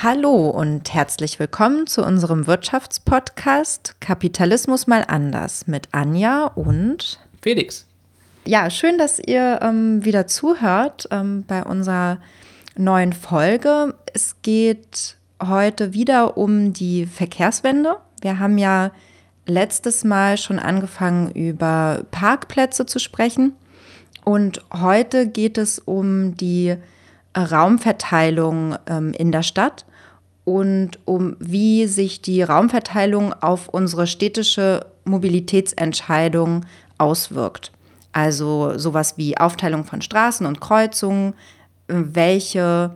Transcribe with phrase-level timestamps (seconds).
[0.00, 7.84] Hallo und herzlich willkommen zu unserem Wirtschaftspodcast Kapitalismus mal anders mit Anja und Felix.
[8.44, 12.18] Ja, schön, dass ihr ähm, wieder zuhört ähm, bei unserer
[12.76, 13.92] neuen Folge.
[14.14, 17.96] Es geht heute wieder um die Verkehrswende.
[18.20, 18.92] Wir haben ja
[19.46, 23.56] letztes Mal schon angefangen, über Parkplätze zu sprechen.
[24.24, 26.76] Und heute geht es um die
[27.36, 29.84] Raumverteilung ähm, in der Stadt
[30.48, 36.64] und um wie sich die Raumverteilung auf unsere städtische Mobilitätsentscheidung
[36.96, 37.70] auswirkt.
[38.12, 41.34] Also sowas wie Aufteilung von Straßen und Kreuzungen,
[41.88, 42.94] äh, welche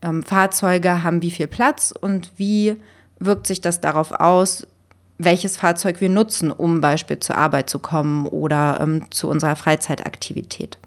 [0.00, 2.76] ähm, Fahrzeuge haben wie viel Platz und wie
[3.18, 4.64] wirkt sich das darauf aus,
[5.18, 10.78] welches Fahrzeug wir nutzen, um Beispiel zur Arbeit zu kommen oder ähm, zu unserer Freizeitaktivität.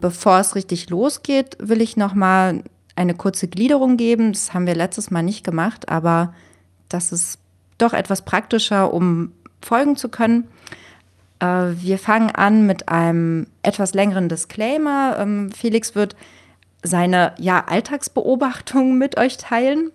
[0.00, 2.62] Bevor es richtig losgeht, will ich noch mal
[2.96, 4.32] eine kurze Gliederung geben.
[4.32, 6.34] Das haben wir letztes Mal nicht gemacht, aber
[6.88, 7.38] das ist
[7.78, 10.48] doch etwas praktischer, um folgen zu können.
[11.40, 15.16] Äh, wir fangen an mit einem etwas längeren Disclaimer.
[15.18, 16.16] Ähm, Felix wird
[16.82, 19.90] seine ja, Alltagsbeobachtungen mit euch teilen.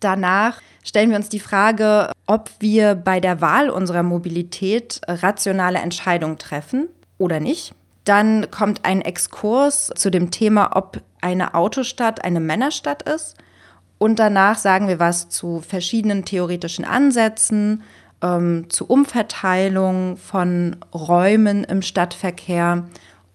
[0.00, 6.38] Danach stellen wir uns die Frage, ob wir bei der Wahl unserer Mobilität rationale Entscheidungen
[6.38, 7.74] treffen oder nicht.
[8.04, 13.36] Dann kommt ein Exkurs zu dem Thema, ob eine Autostadt eine Männerstadt ist.
[13.98, 17.82] Und danach sagen wir was zu verschiedenen theoretischen Ansätzen,
[18.22, 22.84] ähm, zu Umverteilung von Räumen im Stadtverkehr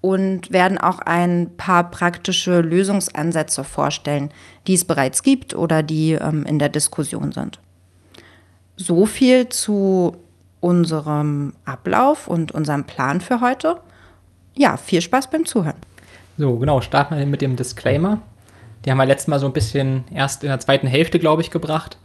[0.02, 4.32] und werden auch ein paar praktische Lösungsansätze vorstellen,
[4.68, 7.60] die es bereits gibt oder die ähm, in der Diskussion sind.
[8.78, 10.16] So viel zu
[10.62, 13.78] unserem Ablauf und unserem Plan für heute
[14.56, 15.78] ja, viel Spaß beim Zuhören.
[16.38, 18.22] So, genau, starten wir mit dem Disclaimer.
[18.86, 21.52] Die haben wir letztes Mal so ein bisschen erst in der zweiten Hälfte, glaube ich,
[21.52, 21.98] gebracht.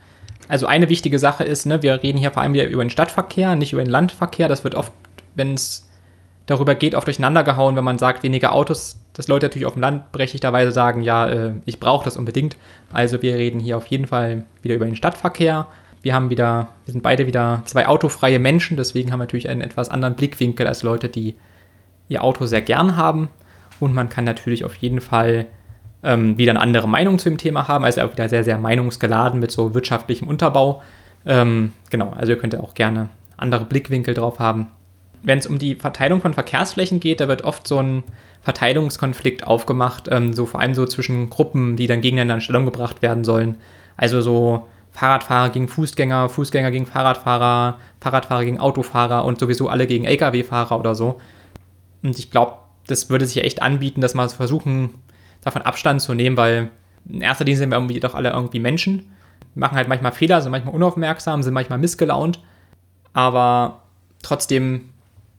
[0.48, 3.54] Also eine wichtige Sache ist, ne, wir reden hier vor allem wieder über den Stadtverkehr,
[3.56, 4.48] nicht über den Landverkehr.
[4.48, 4.92] Das wird oft,
[5.34, 5.88] wenn es
[6.46, 9.82] darüber geht, oft durcheinander gehauen, wenn man sagt, weniger Autos, dass Leute natürlich auf dem
[9.82, 12.56] Land berechtigterweise sagen, ja, äh, ich brauche das unbedingt.
[12.92, 15.66] Also wir reden hier auf jeden Fall wieder über den Stadtverkehr.
[16.02, 19.62] Wir haben wieder, wir sind beide wieder zwei autofreie Menschen, deswegen haben wir natürlich einen
[19.62, 21.34] etwas anderen Blickwinkel als Leute, die
[22.08, 23.28] ihr Auto sehr gern haben.
[23.80, 25.46] Und man kann natürlich auf jeden Fall
[26.02, 27.84] ähm, wieder eine andere Meinung zu dem Thema haben.
[27.84, 30.82] Also auch wieder sehr, sehr meinungsgeladen mit so wirtschaftlichem Unterbau.
[31.26, 34.68] Ähm, genau, also ihr könnt auch gerne andere Blickwinkel drauf haben.
[35.22, 38.04] Wenn es um die Verteilung von Verkehrsflächen geht, da wird oft so ein
[38.42, 43.00] Verteilungskonflikt aufgemacht, ähm, so vor allem so zwischen Gruppen, die dann gegeneinander in Stellung gebracht
[43.00, 43.56] werden sollen.
[43.96, 50.04] Also so Fahrradfahrer gegen Fußgänger, Fußgänger gegen Fahrradfahrer, Fahrradfahrer gegen Autofahrer und sowieso alle gegen
[50.04, 51.20] Lkw-Fahrer oder so.
[52.04, 54.94] Und ich glaube, das würde sich echt anbieten, dass wir versuchen,
[55.40, 56.70] davon Abstand zu nehmen, weil
[57.08, 59.10] in erster Linie sind wir irgendwie doch alle irgendwie Menschen,
[59.54, 62.40] machen halt manchmal Fehler, sind manchmal unaufmerksam, sind manchmal missgelaunt,
[63.12, 63.82] aber
[64.22, 64.90] trotzdem,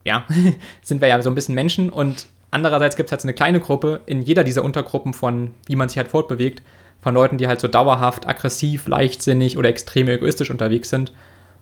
[0.03, 0.25] ja,
[0.81, 1.89] sind wir ja so ein bisschen Menschen.
[1.89, 5.75] Und andererseits gibt es halt so eine kleine Gruppe in jeder dieser Untergruppen von, wie
[5.75, 6.63] man sich halt fortbewegt,
[7.01, 11.13] von Leuten, die halt so dauerhaft aggressiv, leichtsinnig oder extrem egoistisch unterwegs sind.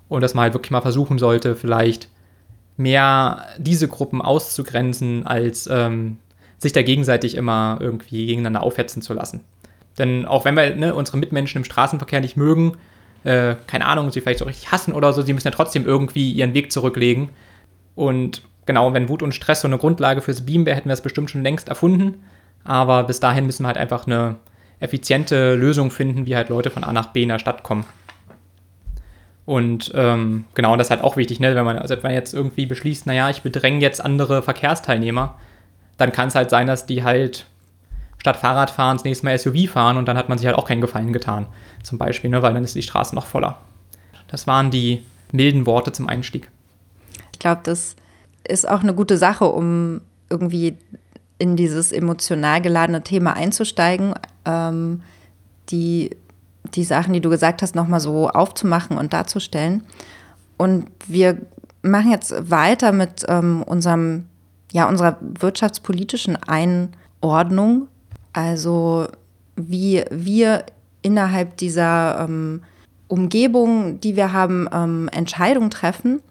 [0.08, 2.08] Und dass man halt wirklich mal versuchen sollte, vielleicht
[2.78, 6.18] mehr diese Gruppen auszugrenzen, als ähm,
[6.58, 9.42] sich da gegenseitig immer irgendwie gegeneinander aufhetzen zu lassen.
[9.98, 12.78] Denn auch wenn wir ne, unsere Mitmenschen im Straßenverkehr nicht mögen,
[13.24, 16.32] äh, keine Ahnung, sie vielleicht so richtig hassen oder so, sie müssen ja trotzdem irgendwie
[16.32, 17.30] ihren Weg zurücklegen.
[17.96, 21.02] Und genau, wenn Wut und Stress so eine Grundlage fürs Beam wäre, hätten wir es
[21.02, 22.24] bestimmt schon längst erfunden.
[22.64, 24.38] Aber bis dahin müssen wir halt einfach eine
[24.80, 27.86] effiziente Lösung finden, wie halt Leute von A nach B in der Stadt kommen.
[29.46, 31.54] Und ähm, genau, das ist halt auch wichtig, ne?
[31.56, 35.36] wenn man, also wenn man jetzt irgendwie beschließt, naja, ich bedränge jetzt andere Verkehrsteilnehmer,
[35.98, 37.46] dann kann es halt sein, dass die halt
[38.20, 40.66] statt Fahrrad fahren, das nächste Mal SUV fahren und dann hat man sich halt auch
[40.66, 41.48] keinen Gefallen getan.
[41.84, 42.42] Zum Beispiel, ne?
[42.42, 43.58] weil dann ist die Straße noch voller.
[44.28, 45.04] Das waren die
[45.34, 46.50] milden Worte zum Einstieg.
[47.34, 47.98] Ich glaube, das
[48.48, 50.00] ist auch eine gute Sache, um
[50.30, 50.78] irgendwie
[51.38, 54.14] in dieses emotional geladene Thema einzusteigen.
[54.46, 55.02] Ähm,
[55.70, 56.12] die
[56.64, 59.84] die Sachen, die du gesagt hast, nochmal so aufzumachen und darzustellen.
[60.58, 61.38] Und wir
[61.82, 64.26] machen jetzt weiter mit ähm, unserem,
[64.72, 67.88] ja, unserer wirtschaftspolitischen Einordnung.
[68.32, 69.08] Also
[69.56, 70.66] wie wir
[71.02, 72.64] innerhalb dieser ähm,
[73.08, 76.22] Umgebung, die wir haben, ähm, Entscheidungen treffen.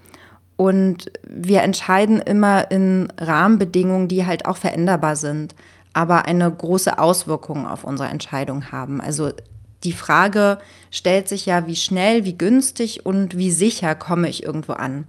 [0.56, 5.54] Und wir entscheiden immer in Rahmenbedingungen, die halt auch veränderbar sind,
[5.92, 9.00] aber eine große Auswirkung auf unsere Entscheidung haben.
[9.00, 9.30] Also
[9.84, 10.58] die Frage
[10.90, 15.06] stellt sich ja, wie schnell, wie günstig und wie sicher komme ich irgendwo an.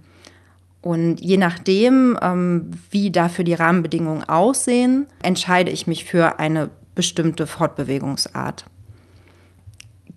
[0.80, 7.46] Und je nachdem, ähm, wie dafür die Rahmenbedingungen aussehen, entscheide ich mich für eine bestimmte
[7.46, 8.66] Fortbewegungsart.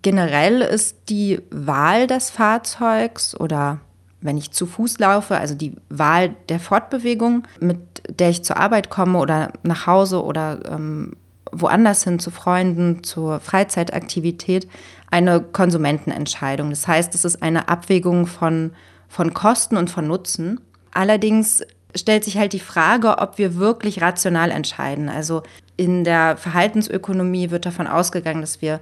[0.02, 3.80] generell ist die Wahl des Fahrzeugs oder
[4.20, 7.78] wenn ich zu Fuß laufe, also die Wahl der Fortbewegung, mit
[8.08, 11.16] der ich zur Arbeit komme oder nach Hause oder ähm,
[11.52, 14.68] woanders hin zu Freunden, zur Freizeitaktivität,
[15.10, 16.70] eine Konsumentenentscheidung.
[16.70, 18.72] Das heißt, es ist eine Abwägung von,
[19.08, 20.60] von Kosten und von Nutzen.
[20.92, 21.62] Allerdings
[21.94, 25.08] stellt sich halt die Frage, ob wir wirklich rational entscheiden.
[25.08, 25.42] Also
[25.76, 28.80] in der Verhaltensökonomie wird davon ausgegangen, dass wir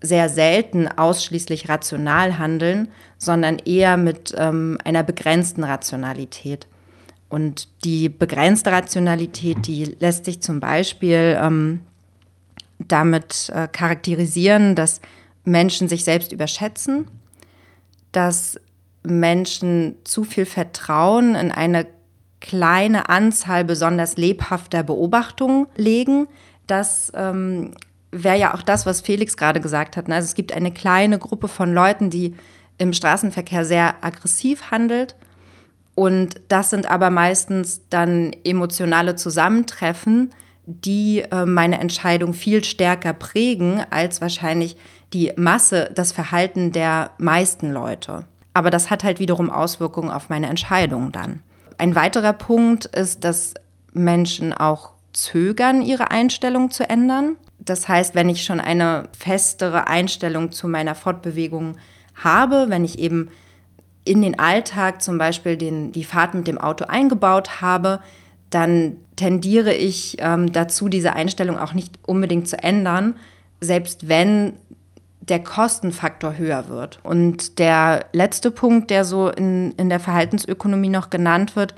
[0.00, 2.88] sehr selten ausschließlich rational handeln,
[3.18, 6.66] sondern eher mit ähm, einer begrenzten Rationalität.
[7.28, 11.80] Und die begrenzte Rationalität, die lässt sich zum Beispiel ähm,
[12.88, 15.00] damit äh, charakterisieren, dass
[15.44, 17.08] Menschen sich selbst überschätzen,
[18.12, 18.58] dass
[19.02, 21.86] Menschen zu viel Vertrauen in eine
[22.40, 26.26] kleine Anzahl besonders lebhafter Beobachtungen legen,
[26.66, 27.72] dass ähm,
[28.12, 30.06] wäre ja auch das, was Felix gerade gesagt hat.
[30.06, 30.14] Ne?
[30.14, 32.34] Also es gibt eine kleine Gruppe von Leuten, die
[32.78, 35.16] im Straßenverkehr sehr aggressiv handelt.
[35.94, 40.32] Und das sind aber meistens dann emotionale Zusammentreffen,
[40.64, 44.76] die äh, meine Entscheidung viel stärker prägen als wahrscheinlich
[45.12, 48.24] die Masse, das Verhalten der meisten Leute.
[48.54, 51.42] Aber das hat halt wiederum Auswirkungen auf meine Entscheidung dann.
[51.78, 53.54] Ein weiterer Punkt ist, dass
[53.92, 57.36] Menschen auch zögern, ihre Einstellung zu ändern.
[57.58, 61.76] Das heißt, wenn ich schon eine festere Einstellung zu meiner Fortbewegung
[62.14, 63.30] habe, wenn ich eben
[64.04, 68.00] in den Alltag zum Beispiel den, die Fahrt mit dem Auto eingebaut habe,
[68.54, 73.14] dann tendiere ich ähm, dazu, diese Einstellung auch nicht unbedingt zu ändern,
[73.60, 74.54] selbst wenn
[75.20, 76.98] der Kostenfaktor höher wird.
[77.02, 81.74] Und der letzte Punkt, der so in, in der Verhaltensökonomie noch genannt wird,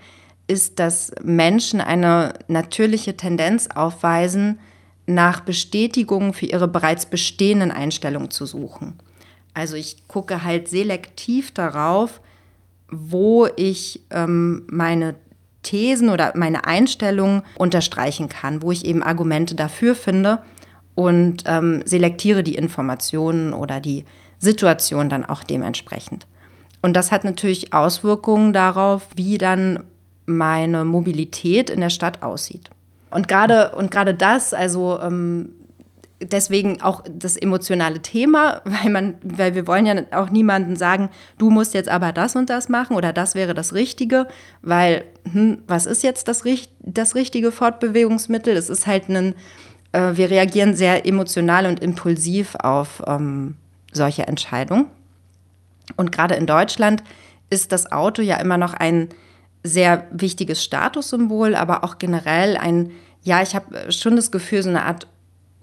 [0.47, 4.59] ist, dass Menschen eine natürliche Tendenz aufweisen,
[5.06, 8.94] nach Bestätigung für ihre bereits bestehenden Einstellungen zu suchen.
[9.53, 12.20] Also ich gucke halt selektiv darauf,
[12.91, 15.15] wo ich ähm, meine
[15.65, 20.39] Thesen oder meine Einstellungen unterstreichen kann, wo ich eben Argumente dafür finde
[20.95, 24.05] und ähm, selektiere die Informationen oder die
[24.39, 26.27] Situation dann auch dementsprechend.
[26.83, 29.85] Und das hat natürlich Auswirkungen darauf, wie dann
[30.27, 32.71] meine Mobilität in der Stadt aussieht.
[33.11, 35.51] Und gerade und das, also ähm,
[36.21, 41.51] deswegen auch das emotionale Thema, weil man, weil wir wollen ja auch niemanden sagen, du
[41.51, 44.29] musst jetzt aber das und das machen oder das wäre das Richtige,
[44.63, 46.45] weil hm, was ist jetzt das,
[46.81, 48.57] das richtige Fortbewegungsmittel?
[48.57, 49.35] Es ist halt ein,
[49.93, 53.57] äh, wir reagieren sehr emotional und impulsiv auf ähm,
[53.93, 54.87] solche Entscheidungen.
[55.97, 57.03] Und gerade in Deutschland
[57.51, 59.09] ist das Auto ja immer noch ein
[59.63, 62.91] sehr wichtiges Statussymbol, aber auch generell ein,
[63.23, 65.07] ja, ich habe schon das Gefühl, so eine Art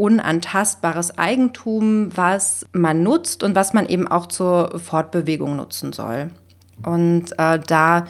[0.02, 6.32] unantastbares Eigentum, was man nutzt und was man eben auch zur Fortbewegung nutzen soll.
[6.84, 8.08] Und äh, da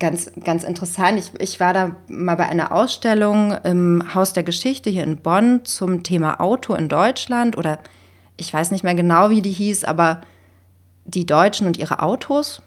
[0.00, 4.90] ganz, ganz interessant, ich, ich war da mal bei einer Ausstellung im Haus der Geschichte
[4.90, 7.78] hier in Bonn zum Thema Auto in Deutschland oder
[8.36, 10.22] ich weiß nicht mehr genau, wie die hieß, aber
[11.04, 12.62] die Deutschen und ihre Autos,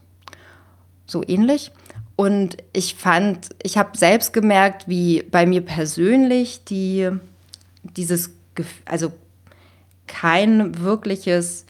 [1.06, 1.74] so ähnlich.
[2.16, 7.10] Und ich fand, ich habe selbst gemerkt, wie bei mir persönlich die,
[7.84, 8.34] dieses,
[8.86, 9.12] also
[10.07, 11.66] kein wirkliches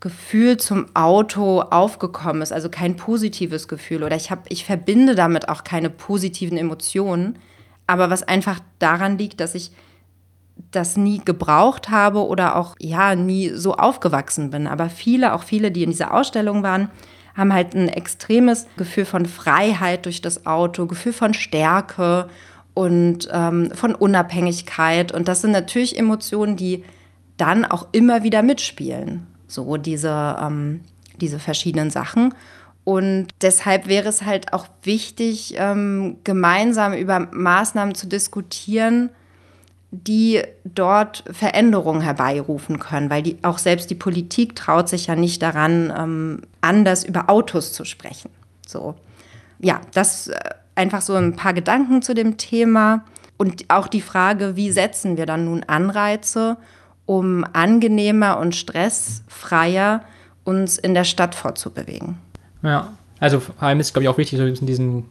[0.00, 5.48] Gefühl zum Auto aufgekommen ist, also kein positives Gefühl oder ich habe, ich verbinde damit
[5.48, 7.38] auch keine positiven Emotionen,
[7.86, 9.72] aber was einfach daran liegt, dass ich
[10.70, 14.66] das nie gebraucht habe oder auch ja nie so aufgewachsen bin.
[14.66, 16.90] Aber viele, auch viele, die in dieser Ausstellung waren,
[17.36, 22.28] haben halt ein extremes Gefühl von Freiheit durch das Auto, Gefühl von Stärke
[22.74, 25.12] und ähm, von Unabhängigkeit.
[25.12, 26.84] Und das sind natürlich Emotionen, die
[27.36, 29.26] dann auch immer wieder mitspielen.
[29.46, 30.80] So diese, ähm,
[31.20, 32.34] diese verschiedenen Sachen.
[32.82, 39.10] Und deshalb wäre es halt auch wichtig, ähm, gemeinsam über Maßnahmen zu diskutieren,
[39.90, 45.40] die dort Veränderungen herbeirufen können, weil die, auch selbst die Politik traut sich ja nicht
[45.40, 48.30] daran, ähm, anders über Autos zu sprechen.
[48.66, 48.96] So,
[49.60, 50.40] ja, das äh,
[50.74, 53.04] einfach so ein paar Gedanken zu dem Thema
[53.36, 56.56] und auch die Frage, wie setzen wir dann nun Anreize,
[57.06, 60.02] um angenehmer und stressfreier
[60.44, 62.18] uns in der Stadt fortzubewegen.
[62.62, 65.04] Ja, also vor allem ist, glaube ich, auch wichtig, so diesen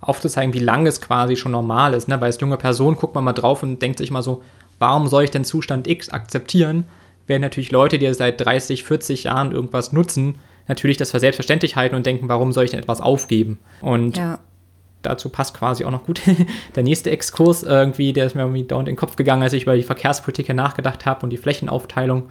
[0.00, 2.08] aufzuzeigen, wie lange es quasi schon normal ist.
[2.08, 2.20] Ne?
[2.20, 4.42] Weil als junge Person guckt man mal drauf und denkt sich mal so,
[4.78, 6.84] warum soll ich denn Zustand X akzeptieren?
[7.26, 10.36] Während natürlich Leute, die seit 30, 40 Jahren irgendwas nutzen,
[10.68, 13.58] natürlich das für selbstverständlich halten und denken, warum soll ich denn etwas aufgeben?
[13.80, 14.38] Und ja.
[15.06, 16.20] Dazu passt quasi auch noch gut
[16.76, 19.64] der nächste Exkurs irgendwie, der ist mir irgendwie dauernd in den Kopf gegangen, als ich
[19.64, 22.30] über die Verkehrspolitik nachgedacht habe und die Flächenaufteilung.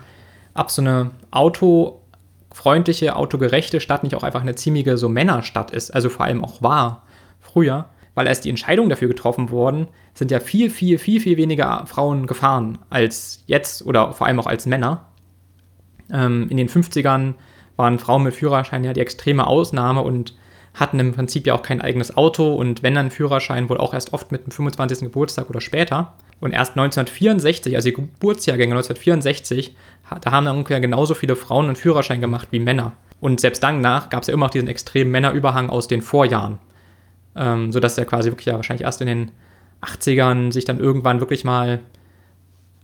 [0.54, 6.10] Ab so eine autofreundliche, autogerechte Stadt nicht auch einfach eine ziemliche so Männerstadt ist, also
[6.10, 7.04] vor allem auch war
[7.40, 11.86] früher, weil erst die Entscheidungen dafür getroffen wurden, sind ja viel, viel, viel, viel weniger
[11.88, 15.06] Frauen gefahren als jetzt oder vor allem auch als Männer.
[16.12, 17.34] Ähm, in den 50ern
[17.76, 20.36] waren Frauen mit Führerschein ja die extreme Ausnahme und
[20.74, 24.14] hatten im Prinzip ja auch kein eigenes Auto und wenn dann Führerschein wohl auch erst
[24.14, 25.00] oft mit dem 25.
[25.02, 26.14] Geburtstag oder später.
[26.40, 29.76] Und erst 1964, also die Geburtsjahrgänge 1964,
[30.22, 32.94] da haben dann ungefähr genauso viele Frauen einen Führerschein gemacht wie Männer.
[33.22, 36.60] Und selbst danach gab es ja immer noch diesen extremen Männerüberhang aus den Vorjahren.
[37.36, 39.32] Ähm, sodass er quasi wirklich ja wahrscheinlich erst in den
[39.82, 41.80] 80ern sich dann irgendwann wirklich mal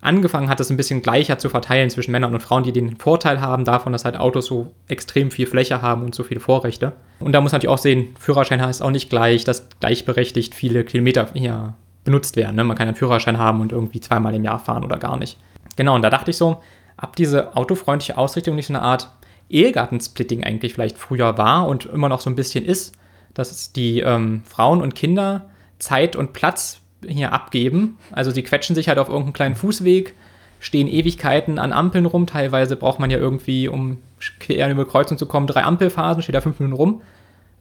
[0.01, 3.41] angefangen hat, das ein bisschen gleicher zu verteilen zwischen Männern und Frauen, die den Vorteil
[3.41, 6.94] haben davon, dass halt Autos so extrem viel Fläche haben und so viele Vorrechte.
[7.20, 10.84] Und da muss man natürlich auch sehen, Führerschein heißt auch nicht gleich, dass gleichberechtigt viele
[10.84, 11.74] Kilometer hier
[12.06, 12.56] benutzt werden.
[12.56, 12.63] Ne?
[12.63, 15.38] Man kann einen Führerschein haben und irgendwie zweimal im Jahr fahren oder gar nicht.
[15.75, 16.62] Genau, und da dachte ich so,
[17.01, 19.10] ob diese autofreundliche Ausrichtung nicht so eine Art
[19.50, 22.94] Ehegattensplitting eigentlich vielleicht früher war und immer noch so ein bisschen ist,
[23.34, 27.98] dass die ähm, Frauen und Kinder Zeit und Platz hier abgeben.
[28.12, 30.15] Also sie quetschen sich halt auf irgendeinen kleinen Fußweg,
[30.60, 32.27] stehen Ewigkeiten an Ampeln rum.
[32.27, 33.98] Teilweise braucht man ja irgendwie, um
[34.39, 37.01] quer über Kreuzung zu kommen, drei Ampelphasen, steht da fünf Minuten rum.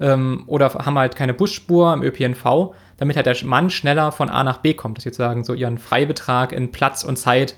[0.00, 4.45] Ähm, oder haben halt keine Busspur im ÖPNV, damit halt der Mann schneller von A
[4.45, 4.97] nach B kommt.
[4.97, 7.57] Dass sie sozusagen so ihren Freibetrag in Platz und Zeit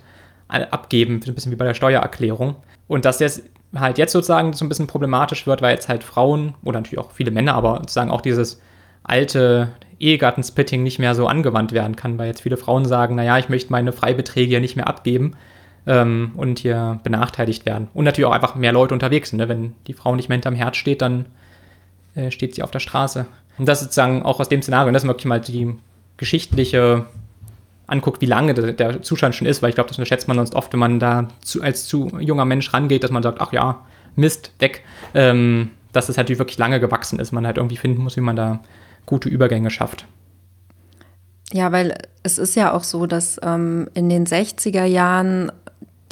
[0.49, 2.57] abgeben, ein bisschen wie bei der Steuererklärung.
[2.89, 3.43] Und dass das
[3.75, 7.13] halt jetzt sozusagen so ein bisschen problematisch wird, weil jetzt halt Frauen oder natürlich auch
[7.13, 8.61] viele Männer, aber sozusagen auch dieses
[9.05, 13.49] alte Ehegattensplitting nicht mehr so angewandt werden kann, weil jetzt viele Frauen sagen, naja, ich
[13.49, 15.37] möchte meine Freibeträge ja nicht mehr abgeben
[15.87, 17.89] ähm, und hier benachteiligt werden.
[17.95, 19.39] Und natürlich auch einfach mehr Leute unterwegs sind.
[19.39, 19.49] Ne?
[19.49, 21.27] Wenn die Frau nicht mehr hinterm Herz steht, dann
[22.15, 23.27] äh, steht sie auf der Straße.
[23.59, 25.75] Und das ist sozusagen auch aus dem Szenario, und das ist wirklich mal die
[26.17, 27.07] geschichtliche
[27.87, 30.55] anguckt, wie lange der, der Zustand schon ist, weil ich glaube, das unterschätzt man sonst
[30.55, 33.85] oft, wenn man da zu, als zu junger Mensch rangeht, dass man sagt, ach ja,
[34.17, 34.85] Mist, weg.
[35.15, 38.37] Ähm, dass es halt wirklich lange gewachsen ist, man halt irgendwie finden muss, wie man
[38.37, 38.61] da
[39.11, 40.07] gute Übergänge schafft.
[41.53, 45.51] Ja, weil es ist ja auch so, dass ähm, in den 60er Jahren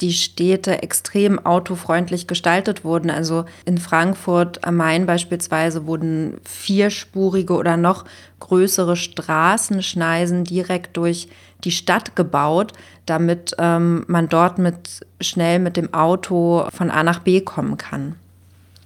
[0.01, 3.09] die Städte extrem autofreundlich gestaltet wurden.
[3.09, 8.05] Also in Frankfurt am Main beispielsweise wurden vierspurige oder noch
[8.39, 11.29] größere Straßenschneisen direkt durch
[11.63, 12.73] die Stadt gebaut,
[13.05, 18.15] damit ähm, man dort mit schnell mit dem Auto von A nach B kommen kann.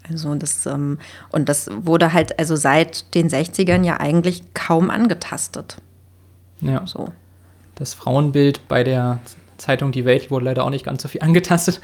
[0.10, 1.00] Also das, ähm,
[1.32, 5.78] und das wurde halt also seit den 60ern ja eigentlich kaum angetastet.
[6.62, 6.86] Ja.
[6.86, 7.12] So.
[7.76, 9.20] Das Frauenbild bei der
[9.58, 11.82] Zeitung Die Welt wurde leider auch nicht ganz so viel angetastet.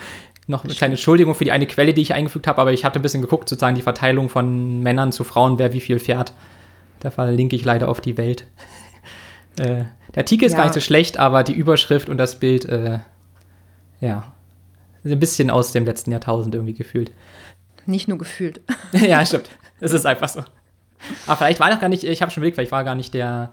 [0.48, 3.00] Noch eine kleine Entschuldigung für die eine Quelle, die ich eingefügt habe, aber ich hatte
[3.00, 6.34] ein bisschen geguckt, sozusagen die Verteilung von Männern zu Frauen, wer wie viel fährt.
[7.00, 8.48] Da verlinke ich leider auf die Welt.
[9.60, 9.86] äh,
[10.16, 10.58] der Artikel ist ja.
[10.58, 13.00] gar nicht so schlecht, aber die Überschrift und das Bild, äh,
[14.02, 14.34] ja,
[15.06, 17.12] ein bisschen aus dem letzten Jahrtausend irgendwie gefühlt.
[17.90, 18.62] Nicht nur gefühlt.
[18.92, 19.50] ja, stimmt.
[19.80, 20.44] Es ist einfach so.
[21.26, 23.52] Aber vielleicht war das gar nicht, ich habe schon überlegt, vielleicht war gar nicht der,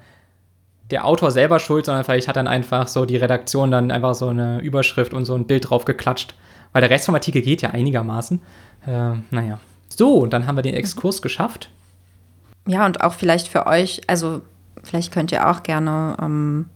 [0.91, 4.29] der Autor selber schuld, sondern vielleicht hat dann einfach so die Redaktion dann einfach so
[4.29, 6.35] eine Überschrift und so ein Bild drauf geklatscht.
[6.73, 8.43] Weil der Rest vom Artikel geht ja einigermaßen.
[8.87, 9.59] Äh, naja.
[9.89, 11.71] So, und dann haben wir den Exkurs geschafft.
[12.67, 14.43] Ja, und auch vielleicht für euch, also
[14.83, 16.67] vielleicht könnt ihr auch gerne ähm,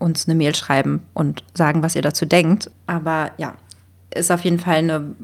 [0.00, 2.68] uns eine Mail schreiben und sagen, was ihr dazu denkt.
[2.86, 3.54] Aber ja,
[4.12, 5.14] ist auf jeden Fall eine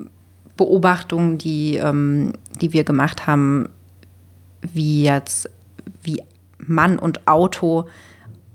[0.59, 3.71] Beobachtungen, die, ähm, die wir gemacht haben,
[4.61, 5.49] wie jetzt,
[6.03, 6.23] wie
[6.59, 7.89] Mann und Auto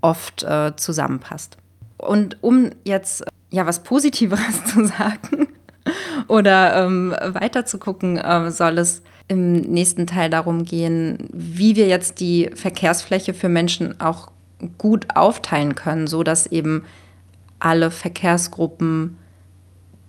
[0.00, 1.56] oft äh, zusammenpasst.
[1.96, 5.48] Und um jetzt ja was Positiveres zu sagen
[6.28, 11.88] oder ähm, weiter zu gucken, äh, soll es im nächsten Teil darum gehen, wie wir
[11.88, 14.30] jetzt die Verkehrsfläche für Menschen auch
[14.76, 16.84] gut aufteilen können, so dass eben
[17.58, 19.16] alle Verkehrsgruppen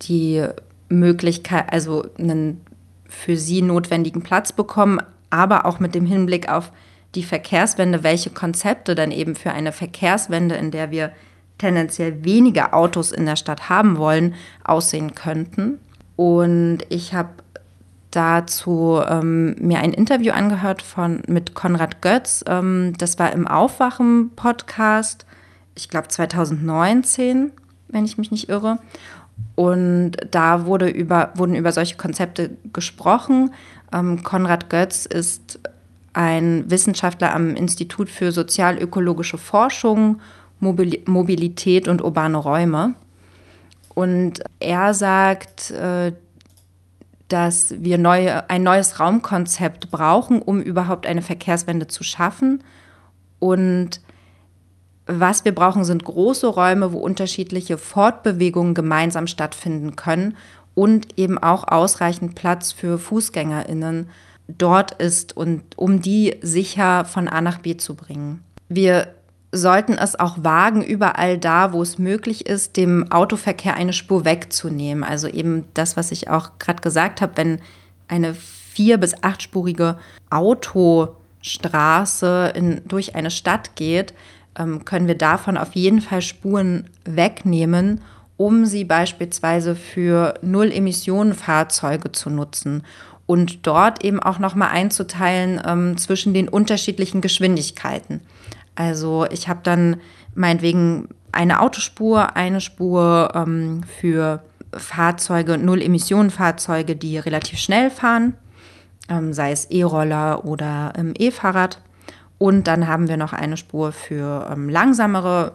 [0.02, 0.46] die
[0.88, 2.60] Möglichkeit, also einen
[3.08, 5.00] für sie notwendigen Platz bekommen,
[5.30, 6.72] aber auch mit dem Hinblick auf
[7.14, 11.12] die Verkehrswende, welche Konzepte dann eben für eine Verkehrswende, in der wir
[11.58, 15.78] tendenziell weniger Autos in der Stadt haben wollen, aussehen könnten.
[16.16, 17.30] Und ich habe
[18.10, 22.44] dazu ähm, mir ein Interview angehört von, mit Konrad Götz.
[22.46, 25.26] Ähm, das war im Aufwachen-Podcast,
[25.74, 27.52] ich glaube 2019,
[27.88, 28.78] wenn ich mich nicht irre.
[29.54, 33.52] Und da wurde über, wurden über solche Konzepte gesprochen.
[33.92, 35.58] Ähm, Konrad Götz ist
[36.12, 40.20] ein Wissenschaftler am Institut für sozialökologische Forschung,
[40.60, 42.94] Mobil Mobilität und urbane Räume.
[43.94, 46.12] Und er sagt, äh,
[47.28, 52.62] dass wir neue, ein neues Raumkonzept brauchen, um überhaupt eine Verkehrswende zu schaffen.
[53.38, 54.00] Und
[55.06, 60.36] was wir brauchen, sind große Räume, wo unterschiedliche Fortbewegungen gemeinsam stattfinden können
[60.74, 64.08] und eben auch ausreichend Platz für Fußgängerinnen
[64.48, 68.42] dort ist und um die sicher von A nach B zu bringen.
[68.68, 69.08] Wir
[69.52, 75.04] sollten es auch wagen, überall da, wo es möglich ist, dem Autoverkehr eine Spur wegzunehmen.
[75.04, 77.60] Also eben das, was ich auch gerade gesagt habe, wenn
[78.08, 79.98] eine vier- bis achtspurige
[80.30, 84.14] Autostraße in, durch eine Stadt geht,
[84.84, 88.00] können wir davon auf jeden Fall Spuren wegnehmen,
[88.36, 92.82] um sie beispielsweise für Null-Emissionen-Fahrzeuge zu nutzen
[93.26, 98.20] und dort eben auch nochmal einzuteilen ähm, zwischen den unterschiedlichen Geschwindigkeiten.
[98.74, 99.96] Also ich habe dann
[100.34, 108.34] meinetwegen eine Autospur, eine Spur ähm, für Fahrzeuge, Null-Emissionen-Fahrzeuge, die relativ schnell fahren,
[109.08, 111.80] ähm, sei es E-Roller oder ähm, E-Fahrrad.
[112.38, 115.52] Und dann haben wir noch eine Spur für ähm, langsamere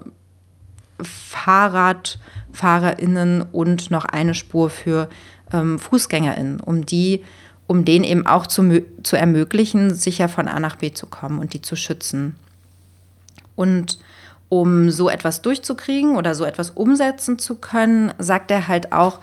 [1.01, 5.09] Fahrradfahrerinnen und noch eine Spur für
[5.53, 7.23] ähm, Fußgängerinnen, um die,
[7.67, 11.53] um denen eben auch zu, zu ermöglichen, sicher von A nach B zu kommen und
[11.53, 12.35] die zu schützen.
[13.55, 13.99] Und
[14.49, 19.21] um so etwas durchzukriegen oder so etwas umsetzen zu können, sagt er halt auch,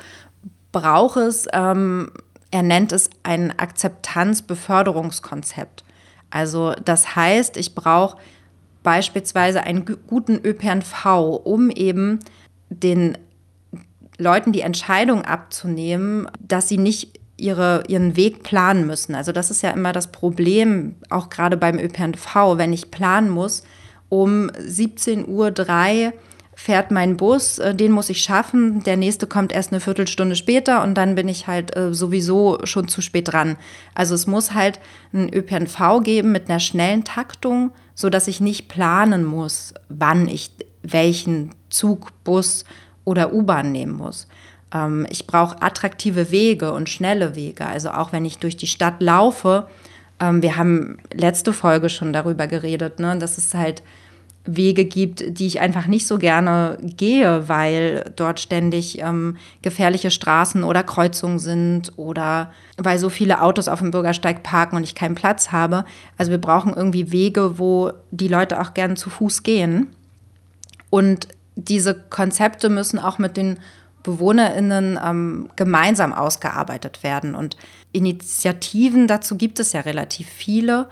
[0.72, 2.10] braucht es, ähm,
[2.50, 5.84] er nennt es ein Akzeptanzbeförderungskonzept.
[6.30, 8.18] Also das heißt, ich brauche
[8.82, 12.20] beispielsweise einen guten ÖPNV, um eben
[12.70, 13.18] den
[14.18, 19.14] Leuten die Entscheidung abzunehmen, dass sie nicht ihre, ihren Weg planen müssen.
[19.14, 23.62] Also das ist ja immer das Problem, auch gerade beim ÖPNV, wenn ich planen muss,
[24.08, 26.12] um 17.03 Uhr
[26.58, 30.82] fährt mein Bus, äh, den muss ich schaffen, der nächste kommt erst eine Viertelstunde später
[30.82, 33.56] und dann bin ich halt äh, sowieso schon zu spät dran.
[33.94, 34.80] Also es muss halt
[35.12, 40.50] einen ÖPNV geben mit einer schnellen Taktung, so dass ich nicht planen muss, wann ich
[40.82, 42.64] welchen Zug, Bus
[43.04, 44.26] oder U-Bahn nehmen muss.
[44.74, 47.66] Ähm, ich brauche attraktive Wege und schnelle Wege.
[47.66, 49.68] Also auch wenn ich durch die Stadt laufe,
[50.18, 53.84] ähm, wir haben letzte Folge schon darüber geredet, ne, dass es halt
[54.50, 60.64] Wege gibt, die ich einfach nicht so gerne gehe, weil dort ständig ähm, gefährliche Straßen
[60.64, 65.14] oder Kreuzungen sind oder weil so viele Autos auf dem Bürgersteig parken und ich keinen
[65.14, 65.84] Platz habe.
[66.16, 69.88] Also wir brauchen irgendwie Wege, wo die Leute auch gerne zu Fuß gehen.
[70.88, 73.58] Und diese Konzepte müssen auch mit den
[74.02, 77.34] BewohnerInnen ähm, gemeinsam ausgearbeitet werden.
[77.34, 77.58] Und
[77.92, 80.88] Initiativen dazu gibt es ja relativ viele.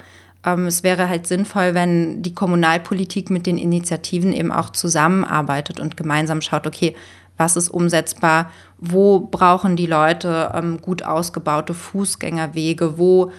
[0.47, 5.97] Ähm, es wäre halt sinnvoll, wenn die Kommunalpolitik mit den Initiativen eben auch zusammenarbeitet und
[5.97, 6.95] gemeinsam schaut, okay,
[7.37, 13.33] was ist umsetzbar, wo brauchen die Leute ähm, gut ausgebaute Fußgängerwege, wo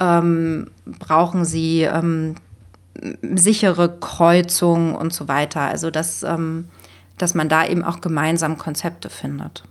[0.00, 2.34] ähm, brauchen sie ähm,
[3.22, 5.60] sichere Kreuzungen und so weiter.
[5.62, 6.68] Also dass, ähm,
[7.16, 9.64] dass man da eben auch gemeinsam Konzepte findet.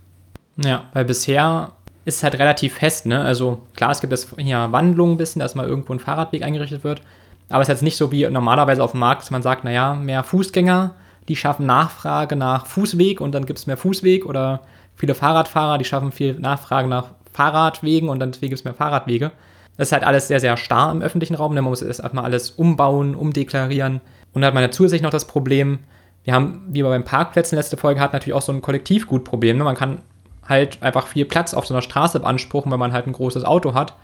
[0.56, 1.72] Ja, weil bisher
[2.08, 3.20] ist halt relativ fest, ne?
[3.20, 6.82] Also klar, es gibt jetzt hier Wandlungen ein bisschen, dass mal irgendwo ein Fahrradweg eingerichtet
[6.82, 7.02] wird.
[7.48, 9.94] Aber es ist jetzt nicht so wie normalerweise auf dem Markt, dass man sagt, naja,
[9.94, 10.94] mehr Fußgänger,
[11.28, 14.60] die schaffen Nachfrage nach Fußweg und dann gibt es mehr Fußweg oder
[14.96, 19.30] viele Fahrradfahrer, die schaffen viel Nachfrage nach Fahrradwegen und dann gibt es mehr Fahrradwege.
[19.76, 21.54] Das ist halt alles sehr, sehr starr im öffentlichen Raum.
[21.54, 21.62] Ne?
[21.62, 24.00] Man muss erstmal alles umbauen, umdeklarieren.
[24.32, 25.78] Und dann hat man ja zusätzlich noch das Problem,
[26.24, 29.56] wir haben, wie wir beim Parkplätzen letzte Folge hatten, natürlich auch so ein Kollektivgutproblem.
[29.56, 29.64] Ne?
[29.64, 30.02] Man kann
[30.48, 33.74] halt einfach viel Platz auf so einer Straße beanspruchen, wenn man halt ein großes Auto
[33.74, 33.94] hat.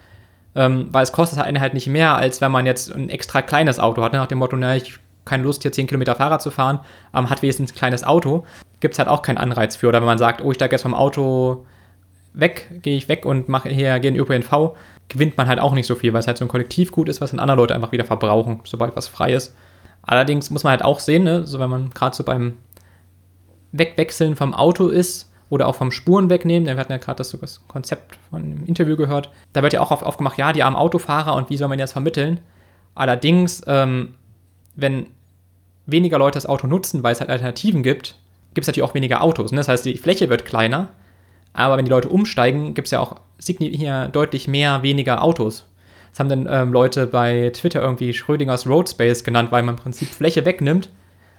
[0.57, 3.81] Ähm, weil es kostet einen halt nicht mehr, als wenn man jetzt ein extra kleines
[3.81, 4.13] Auto hat.
[4.13, 4.19] Ne?
[4.19, 6.81] Nach dem Motto, na, ich keine Lust, hier 10 Kilometer Fahrrad zu fahren,
[7.13, 8.45] aber hat wenigstens ein kleines Auto,
[8.81, 9.89] gibt es halt auch keinen Anreiz für.
[9.89, 11.65] Oder wenn man sagt, oh, ich steige jetzt vom Auto
[12.35, 14.77] weg, gehe ich weg und mache hier, gehe in ÖPNV,
[15.09, 17.31] gewinnt man halt auch nicht so viel, weil es halt so ein Kollektivgut ist, was
[17.31, 19.55] dann andere Leute einfach wieder verbrauchen, sobald was frei ist.
[20.03, 22.59] Allerdings muss man halt auch sehen, ne, so wenn man gerade so beim
[23.73, 26.67] Wegwechseln vom Auto ist, oder auch vom Spuren wegnehmen.
[26.67, 29.31] Wir hatten ja gerade das, das, Konzept von dem Interview gehört.
[29.53, 31.93] Da wird ja auch oft aufgemacht, ja, die armen Autofahrer und wie soll man das
[31.93, 32.41] vermitteln?
[32.97, 34.15] Allerdings, ähm,
[34.75, 35.07] wenn
[35.87, 38.19] weniger Leute das Auto nutzen, weil es halt Alternativen gibt,
[38.53, 39.53] gibt es natürlich auch weniger Autos.
[39.53, 39.59] Ne?
[39.59, 40.89] Das heißt, die Fläche wird kleiner,
[41.53, 45.67] aber wenn die Leute umsteigen, gibt es ja auch hier deutlich mehr weniger Autos.
[46.11, 50.09] Das haben dann ähm, Leute bei Twitter irgendwie Schrödingers Roadspace genannt, weil man im Prinzip
[50.09, 50.91] Fläche wegnimmt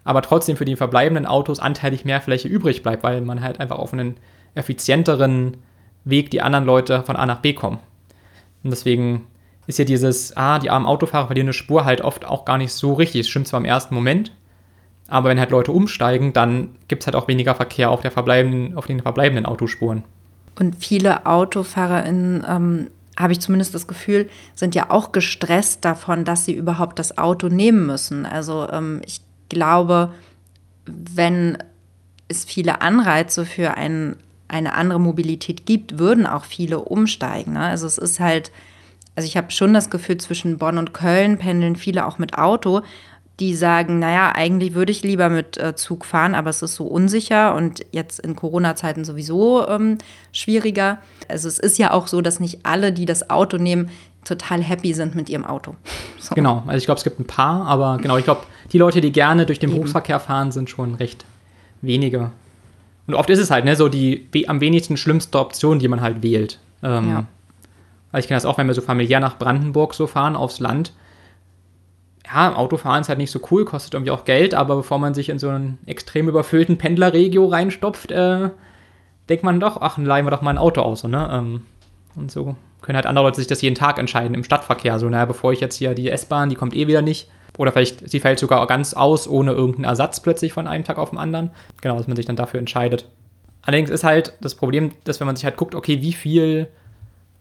[0.05, 3.77] aber trotzdem für die verbleibenden Autos anteilig mehr Fläche übrig bleibt, weil man halt einfach
[3.77, 4.15] auf einen
[4.53, 5.57] effizienteren
[6.05, 7.79] Weg die anderen Leute von A nach B kommen.
[8.63, 9.27] Und deswegen
[9.67, 12.71] ist ja dieses, ah, die armen Autofahrer verlieren eine Spur halt oft auch gar nicht
[12.71, 13.21] so richtig.
[13.21, 14.31] Es stimmt zwar im ersten Moment,
[15.07, 18.77] aber wenn halt Leute umsteigen, dann gibt es halt auch weniger Verkehr auf, der verbleibenden,
[18.77, 20.03] auf den verbleibenden Autospuren.
[20.57, 22.87] Und viele AutofahrerInnen, ähm,
[23.17, 27.47] habe ich zumindest das Gefühl, sind ja auch gestresst davon, dass sie überhaupt das Auto
[27.47, 28.25] nehmen müssen.
[28.25, 30.13] Also ähm, ich glaube,
[30.85, 31.57] wenn
[32.27, 34.15] es viele Anreize für ein
[34.47, 37.53] eine andere Mobilität gibt, würden auch viele umsteigen.
[37.53, 37.61] Ne?
[37.61, 38.51] Also es ist halt,
[39.15, 42.81] also ich habe schon das Gefühl, zwischen Bonn und Köln pendeln viele auch mit Auto,
[43.39, 46.85] die sagen, naja, eigentlich würde ich lieber mit äh, Zug fahren, aber es ist so
[46.85, 49.97] unsicher und jetzt in Corona-Zeiten sowieso ähm,
[50.31, 50.99] schwieriger.
[51.27, 53.89] Also es ist ja auch so, dass nicht alle, die das Auto nehmen,
[54.25, 55.75] total happy sind mit ihrem Auto.
[56.19, 56.35] So.
[56.35, 58.41] Genau, also ich glaube, es gibt ein paar, aber genau, ich glaube,
[58.73, 59.77] die Leute, die gerne durch den Eben.
[59.77, 61.25] Berufsverkehr fahren, sind schon recht
[61.81, 62.31] wenige.
[63.07, 66.23] Und oft ist es halt ne, so die am wenigsten schlimmste Option, die man halt
[66.23, 66.59] wählt.
[66.83, 67.25] Ähm, ja.
[68.11, 70.93] Weil ich kenne das auch, wenn wir so familiär nach Brandenburg so fahren, aufs Land.
[72.25, 75.29] Ja, Autofahren ist halt nicht so cool, kostet irgendwie auch Geld, aber bevor man sich
[75.29, 78.49] in so einen extrem überfüllten Pendlerregio reinstopft, äh,
[79.29, 81.03] denkt man doch, ach, leihen wir doch mal ein Auto aus.
[81.03, 81.29] Ne?
[81.31, 81.61] Ähm,
[82.15, 84.99] und so können halt andere Leute sich das jeden Tag entscheiden im Stadtverkehr.
[84.99, 87.29] So, naja, bevor ich jetzt hier die S-Bahn, die kommt eh wieder nicht.
[87.57, 91.09] Oder vielleicht, sie fällt sogar ganz aus, ohne irgendeinen Ersatz plötzlich von einem Tag auf
[91.09, 91.51] den anderen.
[91.81, 93.07] Genau, dass man sich dann dafür entscheidet.
[93.63, 96.67] Allerdings ist halt das Problem, dass wenn man sich halt guckt, okay, wie viel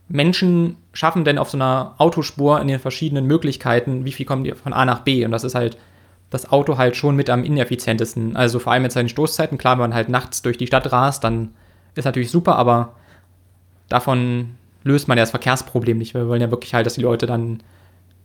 [0.09, 4.53] Menschen schaffen denn auf so einer Autospur in den verschiedenen Möglichkeiten, wie viel kommen die
[4.53, 5.25] von A nach B?
[5.25, 5.77] Und das ist halt
[6.31, 8.37] das Auto halt schon mit am ineffizientesten.
[8.37, 11.25] Also vor allem mit seinen Stoßzeiten, klar, wenn man halt nachts durch die Stadt rast,
[11.25, 11.55] dann
[11.95, 12.95] ist natürlich super, aber
[13.89, 16.15] davon löst man ja das Verkehrsproblem nicht.
[16.15, 17.63] Wir wollen ja wirklich halt, dass die Leute dann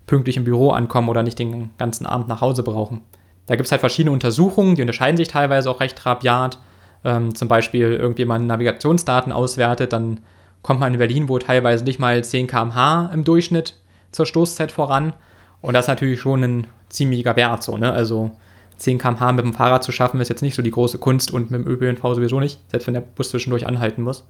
[0.06, 3.02] pünktlich im Büro ankommen oder nicht den ganzen Abend nach Hause brauchen.
[3.48, 6.60] Da gibt es halt verschiedene Untersuchungen, die unterscheiden sich teilweise auch recht rabiat.
[7.04, 10.20] Ähm, zum Beispiel irgendjemand Navigationsdaten auswertet, dann
[10.62, 13.76] kommt man in Berlin wohl teilweise nicht mal 10 km/h im Durchschnitt
[14.12, 15.14] zur Stoßzeit voran.
[15.62, 17.92] Und das ist natürlich schon ein ziemlicher Wert so, ne?
[17.92, 18.32] Also
[18.78, 21.52] 10 km/h mit dem Fahrrad zu schaffen, ist jetzt nicht so die große Kunst und
[21.52, 24.26] mit dem ÖPNV sowieso nicht, selbst wenn der Bus zwischendurch anhalten muss.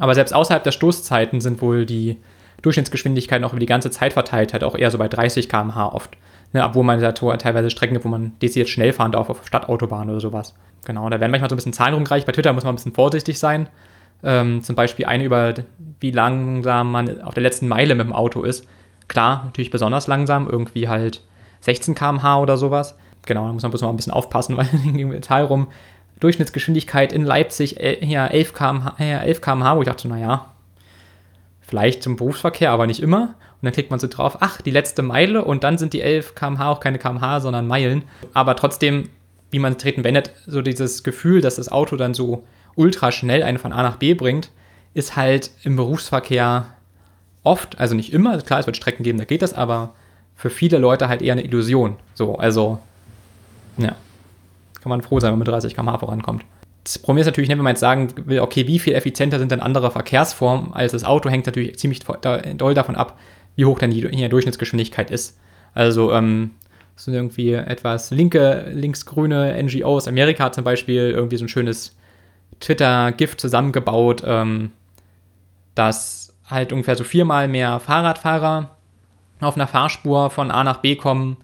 [0.00, 2.16] Aber selbst außerhalb der Stoßzeiten sind wohl die
[2.62, 6.16] Durchschnittsgeschwindigkeiten auch über die ganze Zeit verteilt halt auch eher so bei 30 km/h oft.
[6.52, 10.10] Ne, obwohl man da teilweise Strecken gibt, wo man dezidiert schnell fahren darf auf Stadtautobahnen
[10.10, 10.54] oder sowas.
[10.84, 12.26] Genau, da werden manchmal so ein bisschen Zahlen rumgereicht.
[12.26, 13.68] Bei Twitter muss man ein bisschen vorsichtig sein.
[14.24, 15.54] Ähm, zum Beispiel eine über,
[16.00, 18.66] wie langsam man auf der letzten Meile mit dem Auto ist.
[19.06, 21.22] Klar, natürlich besonders langsam, irgendwie halt
[21.60, 22.96] 16 km/h oder sowas.
[23.26, 25.68] Genau, da muss man bloß mal ein bisschen aufpassen, weil im Tal rum
[26.20, 30.46] Durchschnittsgeschwindigkeit in Leipzig äh, ja, 11 km/h, äh, 11 km/h, wo ich dachte, naja,
[31.60, 33.34] vielleicht zum Berufsverkehr, aber nicht immer.
[33.60, 36.34] Und dann klickt man so drauf, ach, die letzte Meile und dann sind die 11
[36.34, 38.04] km/h auch keine km/h, sondern Meilen.
[38.34, 39.08] Aber trotzdem,
[39.50, 42.44] wie man treten wendet, so dieses Gefühl, dass das Auto dann so
[42.76, 44.50] ultra schnell einen von A nach B bringt,
[44.94, 46.66] ist halt im Berufsverkehr
[47.42, 49.94] oft, also nicht immer, klar, es wird Strecken geben, da geht das, aber
[50.36, 51.96] für viele Leute halt eher eine Illusion.
[52.14, 52.78] So, also,
[53.78, 53.96] ja
[54.80, 56.44] kann man froh sein, wenn man mit 30 km/h vorankommt.
[56.84, 59.52] Das Problem ist natürlich, ne, wenn man jetzt sagen will, okay, wie viel effizienter sind
[59.52, 63.18] denn andere Verkehrsformen als das Auto, hängt natürlich ziemlich doll davon ab,
[63.56, 65.38] wie hoch denn die, Durchschnittsgeschwindigkeit ist.
[65.74, 66.52] Also, ähm,
[66.96, 71.96] so irgendwie etwas linke, linksgrüne NGO aus Amerika zum Beispiel irgendwie so ein schönes
[72.60, 74.72] Twitter-Gift zusammengebaut, ähm,
[75.74, 78.76] dass halt ungefähr so viermal mehr Fahrradfahrer
[79.40, 81.38] auf einer Fahrspur von A nach B kommen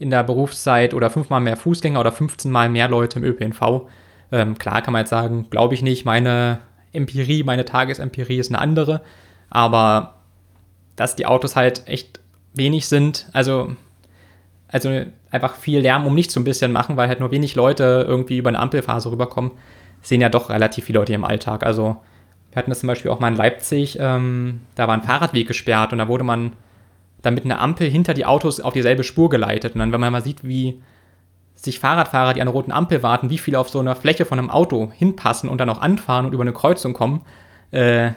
[0.00, 3.82] in der Berufszeit oder fünfmal mehr Fußgänger oder 15 mal mehr Leute im ÖPNV.
[4.32, 6.60] Ähm, klar kann man jetzt sagen, glaube ich nicht, meine
[6.92, 9.02] Empirie, meine Tagesempirie ist eine andere,
[9.50, 10.14] aber
[10.96, 12.18] dass die Autos halt echt
[12.54, 13.76] wenig sind, also,
[14.68, 18.04] also einfach viel Lärm um nichts so ein bisschen machen, weil halt nur wenig Leute
[18.08, 19.52] irgendwie über eine Ampelphase rüberkommen,
[20.00, 21.62] sehen ja doch relativ viele Leute im Alltag.
[21.62, 21.98] Also
[22.50, 25.92] wir hatten das zum Beispiel auch mal in Leipzig, ähm, da war ein Fahrradweg gesperrt
[25.92, 26.52] und da wurde man
[27.22, 29.74] dann mit einer Ampel hinter die Autos auf dieselbe Spur geleitet.
[29.74, 30.80] Und dann, wenn man mal sieht, wie
[31.54, 34.38] sich Fahrradfahrer, die an einer roten Ampel warten, wie viele auf so einer Fläche von
[34.38, 37.22] einem Auto hinpassen und dann auch anfahren und über eine Kreuzung kommen,
[37.70, 38.12] äh,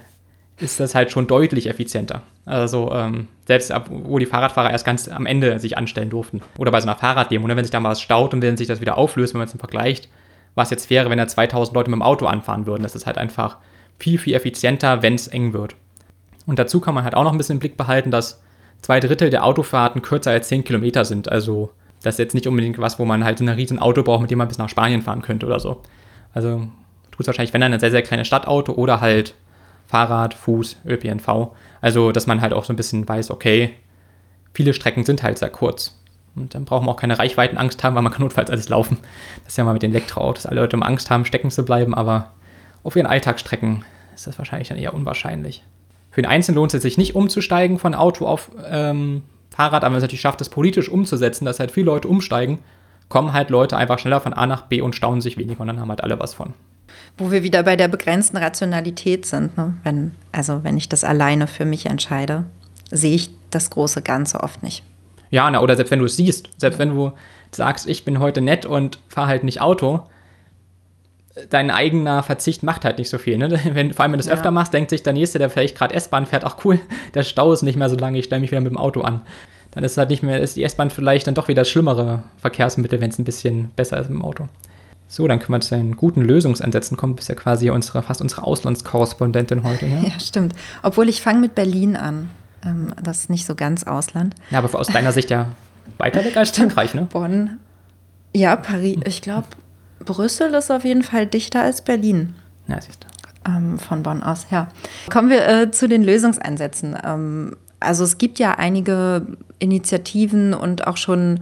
[0.58, 2.22] ist das halt schon deutlich effizienter.
[2.46, 6.42] Also ähm, selbst ab, wo die Fahrradfahrer erst ganz am Ende sich anstellen durften.
[6.58, 8.68] Oder bei so einer Fahrraddemo, ne, wenn sich da mal was staut und wenn sich
[8.68, 10.10] das wieder auflöst, wenn man es vergleicht,
[10.56, 12.84] was jetzt wäre, wenn da 2000 Leute mit dem Auto anfahren würden.
[12.84, 13.58] Das ist halt einfach
[14.00, 15.76] viel, viel effizienter, wenn es eng wird.
[16.46, 18.42] Und dazu kann man halt auch noch ein bisschen im Blick behalten, dass
[18.84, 21.32] zwei Drittel der Autofahrten kürzer als 10 Kilometer sind.
[21.32, 21.72] Also
[22.04, 24.30] das ist jetzt nicht unbedingt was, wo man halt so ein riesen Auto braucht, mit
[24.30, 25.82] dem man bis nach Spanien fahren könnte oder so.
[26.34, 26.68] Also
[27.12, 29.36] tut es wahrscheinlich, wenn dann ein sehr, sehr kleines Stadtauto oder halt
[29.88, 31.52] Fahrrad, Fuß, ÖPNV.
[31.82, 33.72] Also, dass man halt auch so ein bisschen weiß, okay,
[34.54, 36.00] viele Strecken sind halt sehr kurz.
[36.36, 38.98] Und dann brauchen wir auch keine Reichweitenangst haben, weil man kann notfalls alles laufen.
[39.44, 40.46] Das ist ja mal mit den Elektroautos.
[40.46, 42.32] Alle Leute um Angst haben, stecken zu bleiben, aber
[42.82, 45.64] auf ihren Alltagsstrecken ist das wahrscheinlich dann eher unwahrscheinlich.
[46.14, 49.98] Für den Einzelnen lohnt es sich nicht umzusteigen von Auto auf ähm, Fahrrad, aber wenn
[49.98, 52.60] es natürlich schafft, das politisch umzusetzen, dass halt viele Leute umsteigen,
[53.10, 55.80] kommen halt Leute einfach schneller von A nach B und staunen sich weniger und dann
[55.80, 56.54] haben halt alle was von.
[57.18, 59.58] Wo wir wieder bei der begrenzten Rationalität sind.
[59.58, 59.74] Ne?
[59.84, 62.46] Wenn, also wenn ich das alleine für mich entscheide,
[62.92, 64.84] sehe ich das große Ganze oft nicht.
[65.32, 67.12] Ja, na, oder selbst wenn du es siehst, selbst wenn du
[67.50, 70.04] sagst, ich bin heute nett und fahre halt nicht Auto,
[71.50, 73.38] dein eigener Verzicht macht halt nicht so viel.
[73.38, 73.60] Ne?
[73.74, 74.34] Wenn, vor allem, wenn du es ja.
[74.34, 76.80] öfter machst, denkt sich der Nächste, der vielleicht gerade S-Bahn fährt, ach cool,
[77.14, 79.22] der Stau ist nicht mehr so lange, ich stelle mich wieder mit dem Auto an.
[79.72, 83.02] Dann ist halt nicht mehr, ist die S-Bahn vielleicht dann doch wieder das schlimmere Verkehrsmittel,
[83.02, 84.48] wenn es ein bisschen besser ist im Auto.
[85.08, 87.14] So, dann können wir zu den guten Lösungsansätzen kommen.
[87.14, 89.88] Du bist ja quasi unsere, fast unsere Auslandskorrespondentin heute.
[89.88, 90.54] Ja, ja stimmt.
[90.84, 92.30] Obwohl ich fange mit Berlin an.
[92.66, 94.36] Ähm, das ist nicht so ganz Ausland.
[94.52, 95.50] Ja, aber aus deiner Sicht ja
[95.98, 97.08] weiter weg als Frankreich, ne?
[97.12, 97.60] Bonn.
[98.36, 98.98] Ja, Paris.
[99.06, 99.48] Ich glaube,
[100.06, 102.36] Brüssel ist auf jeden Fall dichter als Berlin.
[102.68, 103.08] Ja, siehst du.
[103.50, 104.70] Ähm, von Bonn aus, ja.
[105.12, 106.98] Kommen wir äh, zu den Lösungsansätzen.
[107.04, 109.28] Ähm, also es gibt ja einige
[109.60, 111.42] Initiativen und auch schon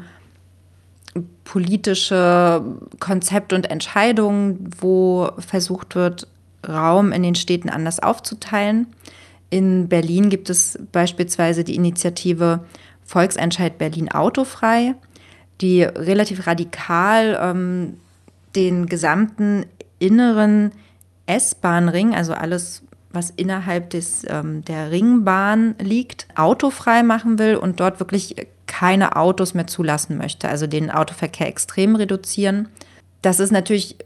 [1.43, 2.63] politische
[2.99, 6.27] Konzepte und Entscheidungen, wo versucht wird,
[6.67, 8.87] Raum in den Städten anders aufzuteilen.
[9.49, 12.61] In Berlin gibt es beispielsweise die Initiative
[13.03, 14.95] Volksentscheid Berlin autofrei,
[15.59, 17.97] die relativ radikal ähm,
[18.55, 19.65] den gesamten
[19.99, 20.71] inneren
[21.25, 27.99] S-Bahn-Ring, also alles, was innerhalb des, ähm, der Ringbahn liegt, autofrei machen will und dort
[27.99, 28.35] wirklich
[28.67, 32.69] keine Autos mehr zulassen möchte, also den Autoverkehr extrem reduzieren.
[33.21, 33.97] Das ist natürlich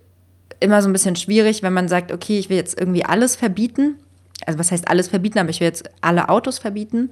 [0.59, 3.97] immer so ein bisschen schwierig, wenn man sagt, okay, ich will jetzt irgendwie alles verbieten.
[4.45, 7.11] Also was heißt alles verbieten, aber ich will jetzt alle Autos verbieten.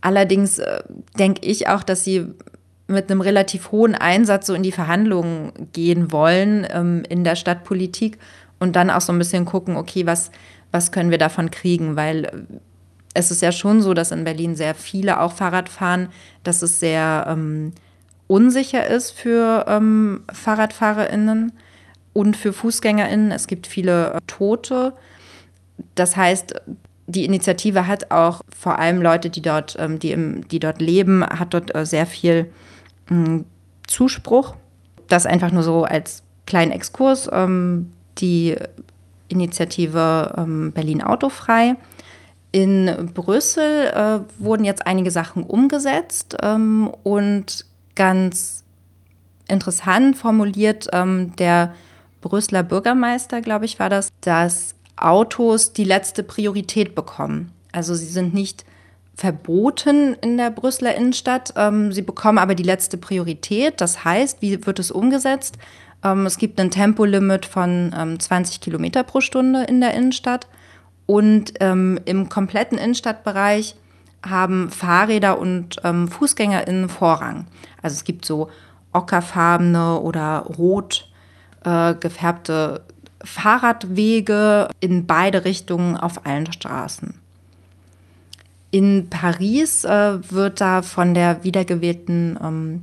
[0.00, 0.82] Allerdings äh,
[1.18, 2.26] denke ich auch, dass sie
[2.86, 8.18] mit einem relativ hohen Einsatz so in die Verhandlungen gehen wollen ähm, in der Stadtpolitik
[8.58, 10.30] und dann auch so ein bisschen gucken, okay, was,
[10.70, 11.96] was können wir davon kriegen?
[11.96, 12.30] Weil äh,
[13.14, 16.08] es ist ja schon so, dass in Berlin sehr viele auch Fahrrad fahren,
[16.42, 17.72] dass es sehr ähm,
[18.26, 21.52] unsicher ist für ähm, FahrradfahrerInnen
[22.12, 23.30] und für FußgängerInnen.
[23.30, 24.92] Es gibt viele äh, Tote.
[25.94, 26.54] Das heißt,
[27.06, 31.24] die Initiative hat auch vor allem Leute, die dort, ähm, die, im, die dort leben,
[31.24, 32.50] hat dort äh, sehr viel
[33.86, 34.54] Zuspruch.
[35.08, 37.28] Das einfach nur so als kleinen Exkurs.
[37.32, 38.56] Ähm, die
[39.28, 41.76] Initiative ähm, Berlin Autofrei.
[42.52, 48.62] In Brüssel äh, wurden jetzt einige Sachen umgesetzt ähm, und ganz
[49.48, 51.74] interessant formuliert der
[52.22, 57.52] Brüsseler Bürgermeister, glaube ich, war das, dass Autos die letzte Priorität bekommen.
[57.70, 58.64] Also sie sind nicht
[59.16, 61.54] verboten in der Brüsseler Innenstadt.
[61.56, 63.80] Ähm, sie bekommen aber die letzte Priorität.
[63.80, 65.56] Das heißt, wie wird es umgesetzt?
[66.02, 70.48] Ähm, es gibt ein Tempolimit von ähm, 20 Kilometer pro Stunde in der Innenstadt.
[71.06, 73.76] Und ähm, im kompletten Innenstadtbereich
[74.24, 77.46] haben Fahrräder und ähm, FußgängerInnen Vorrang.
[77.82, 78.48] Also es gibt so
[78.92, 81.10] ockerfarbene oder rot
[81.64, 82.82] äh, gefärbte
[83.22, 87.20] Fahrradwege in beide Richtungen auf allen Straßen.
[88.74, 92.82] In Paris äh, wird da von der wiedergewählten ähm,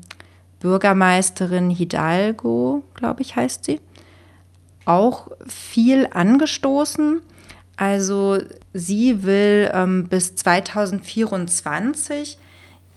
[0.62, 3.82] Bürgermeisterin Hidalgo, glaube ich, heißt sie,
[4.86, 7.22] auch viel angestoßen.
[7.76, 8.38] Also
[8.74, 12.38] sie will ähm, bis 2024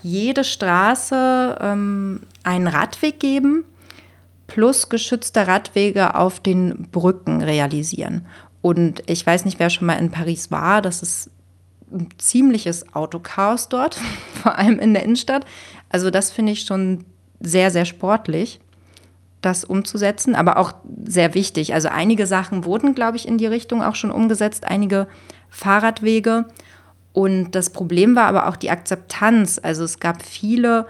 [0.01, 3.65] jede Straße ähm, einen Radweg geben,
[4.47, 8.25] plus geschützte Radwege auf den Brücken realisieren.
[8.63, 11.31] Und ich weiß nicht, wer schon mal in Paris war, das ist
[11.93, 13.99] ein ziemliches Autochaos dort,
[14.43, 15.45] vor allem in der Innenstadt.
[15.89, 17.05] Also das finde ich schon
[17.41, 18.61] sehr, sehr sportlich,
[19.41, 20.73] das umzusetzen, aber auch
[21.05, 21.75] sehr wichtig.
[21.75, 25.07] Also einige Sachen wurden, glaube ich, in die Richtung auch schon umgesetzt, einige
[25.51, 26.47] Fahrradwege.
[27.13, 29.61] Und das Problem war aber auch die Akzeptanz.
[29.63, 30.87] Also es gab viele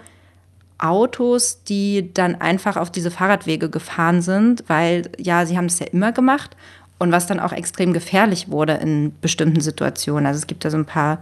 [0.77, 5.87] Autos, die dann einfach auf diese Fahrradwege gefahren sind, weil ja, sie haben es ja
[5.87, 6.55] immer gemacht
[6.99, 10.25] und was dann auch extrem gefährlich wurde in bestimmten Situationen.
[10.25, 11.19] Also es gibt da so ein paar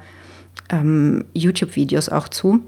[0.70, 2.62] ähm, YouTube-Videos auch zu,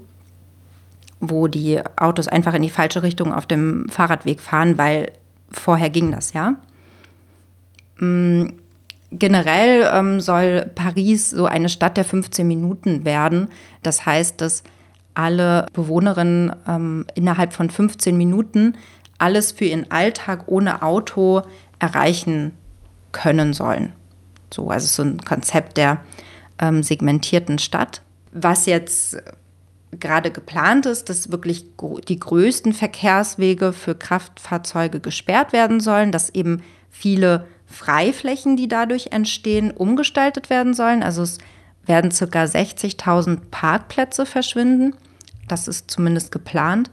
[1.20, 5.12] wo die Autos einfach in die falsche Richtung auf dem Fahrradweg fahren, weil
[5.50, 6.56] vorher ging das ja.
[7.98, 8.54] Mhm.
[9.12, 13.48] Generell ähm, soll Paris so eine Stadt der 15 Minuten werden.
[13.84, 14.64] Das heißt, dass
[15.14, 18.74] alle Bewohnerinnen ähm, innerhalb von 15 Minuten
[19.18, 21.42] alles für ihren Alltag ohne Auto
[21.78, 22.52] erreichen
[23.16, 23.94] können sollen.
[24.52, 26.02] So, also so ein Konzept der
[26.58, 28.02] ähm, segmentierten Stadt.
[28.32, 29.16] Was jetzt
[29.98, 31.64] gerade geplant ist, dass wirklich
[32.08, 39.70] die größten Verkehrswege für Kraftfahrzeuge gesperrt werden sollen, dass eben viele Freiflächen, die dadurch entstehen,
[39.70, 41.02] umgestaltet werden sollen.
[41.02, 41.38] Also es
[41.86, 42.44] werden ca.
[42.44, 44.94] 60.000 Parkplätze verschwinden.
[45.48, 46.90] Das ist zumindest geplant.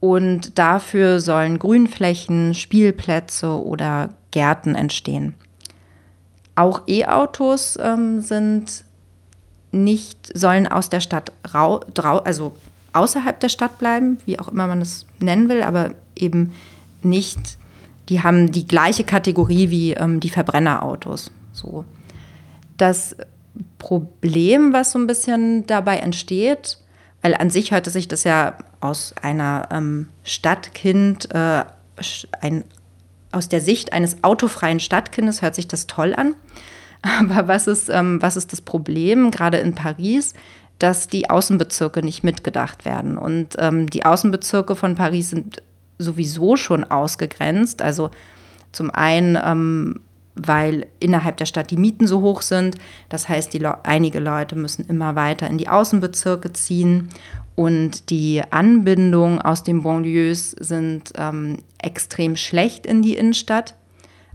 [0.00, 5.34] Und dafür sollen Grünflächen, Spielplätze oder Gärten entstehen.
[6.56, 8.84] Auch E-Autos ähm, sind
[9.72, 12.56] nicht, sollen aus der Stadt rau, drau, also
[12.92, 16.52] außerhalb der Stadt bleiben, wie auch immer man es nennen will, aber eben
[17.02, 17.58] nicht
[18.08, 21.30] die haben die gleiche Kategorie wie ähm, die Verbrennerautos.
[21.52, 21.84] So.
[22.76, 23.16] Das
[23.78, 26.78] Problem, was so ein bisschen dabei entsteht,
[27.22, 31.64] weil an sich hörte sich das ja aus einer ähm, Stadtkind, äh,
[32.40, 32.64] ein,
[33.34, 36.34] aus der Sicht eines autofreien Stadtkindes hört sich das toll an.
[37.02, 40.34] Aber was ist, ähm, was ist das Problem, gerade in Paris,
[40.78, 43.18] dass die Außenbezirke nicht mitgedacht werden?
[43.18, 45.62] Und ähm, die Außenbezirke von Paris sind
[45.98, 47.82] sowieso schon ausgegrenzt.
[47.82, 48.10] Also
[48.72, 50.00] zum einen, ähm,
[50.34, 52.76] weil innerhalb der Stadt die Mieten so hoch sind.
[53.08, 57.08] Das heißt, die Le einige Leute müssen immer weiter in die Außenbezirke ziehen.
[57.56, 63.76] Und die Anbindungen aus den Banlieues sind ähm, extrem schlecht in die Innenstadt.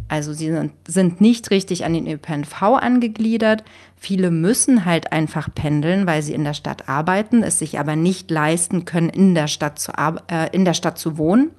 [0.07, 3.63] Also sie sind, sind nicht richtig an den ÖPNV angegliedert.
[3.95, 8.31] Viele müssen halt einfach pendeln, weil sie in der Stadt arbeiten, es sich aber nicht
[8.31, 9.91] leisten können, in der Stadt zu,
[10.27, 11.51] äh, in der Stadt zu wohnen.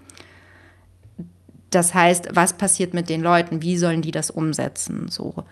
[1.71, 3.63] Das heißt, was passiert mit den Leuten?
[3.63, 5.09] Wie sollen die das umsetzen?
[5.09, 5.45] So.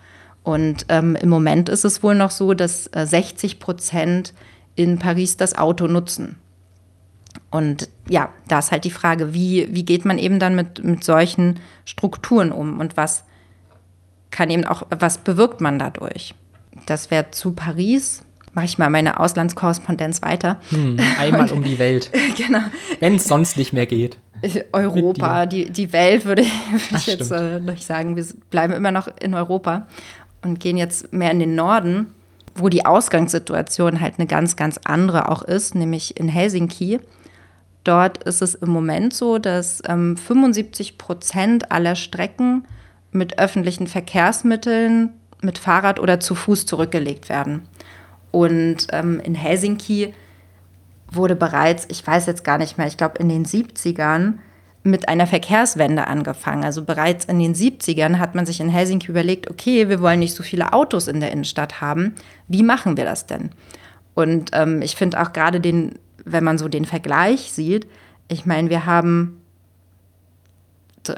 [0.43, 4.33] Und ähm, im Moment ist es wohl noch so, dass äh, 60 Prozent
[4.75, 6.37] in Paris das Auto nutzen.
[7.51, 11.03] Und ja, da ist halt die Frage, wie, wie geht man eben dann mit, mit
[11.03, 13.23] solchen Strukturen um und was
[14.31, 16.35] kann eben auch, was bewirkt man dadurch?
[16.85, 18.23] Das wäre zu Paris.
[18.53, 20.59] Mache ich mal meine Auslandskorrespondenz weiter.
[20.69, 22.11] Hm, einmal um die Welt.
[22.37, 22.61] genau.
[22.99, 24.17] Wenn es sonst nicht mehr geht.
[24.71, 28.15] Europa, die, die Welt würde ich, würd ich jetzt äh, sagen.
[28.15, 29.87] Wir bleiben immer noch in Europa
[30.41, 32.13] und gehen jetzt mehr in den Norden,
[32.55, 36.99] wo die Ausgangssituation halt eine ganz, ganz andere auch ist, nämlich in Helsinki.
[37.83, 42.65] Dort ist es im Moment so, dass ähm, 75 Prozent aller Strecken
[43.11, 47.63] mit öffentlichen Verkehrsmitteln, mit Fahrrad oder zu Fuß zurückgelegt werden.
[48.31, 50.13] Und ähm, in Helsinki
[51.11, 54.33] wurde bereits, ich weiß jetzt gar nicht mehr, ich glaube in den 70ern
[54.83, 56.63] mit einer Verkehrswende angefangen.
[56.63, 60.35] Also bereits in den 70ern hat man sich in Helsinki überlegt, okay, wir wollen nicht
[60.35, 62.15] so viele Autos in der Innenstadt haben.
[62.47, 63.49] Wie machen wir das denn?
[64.13, 65.99] Und ähm, ich finde auch gerade den
[66.31, 67.87] wenn man so den Vergleich sieht,
[68.27, 69.41] ich meine, wir haben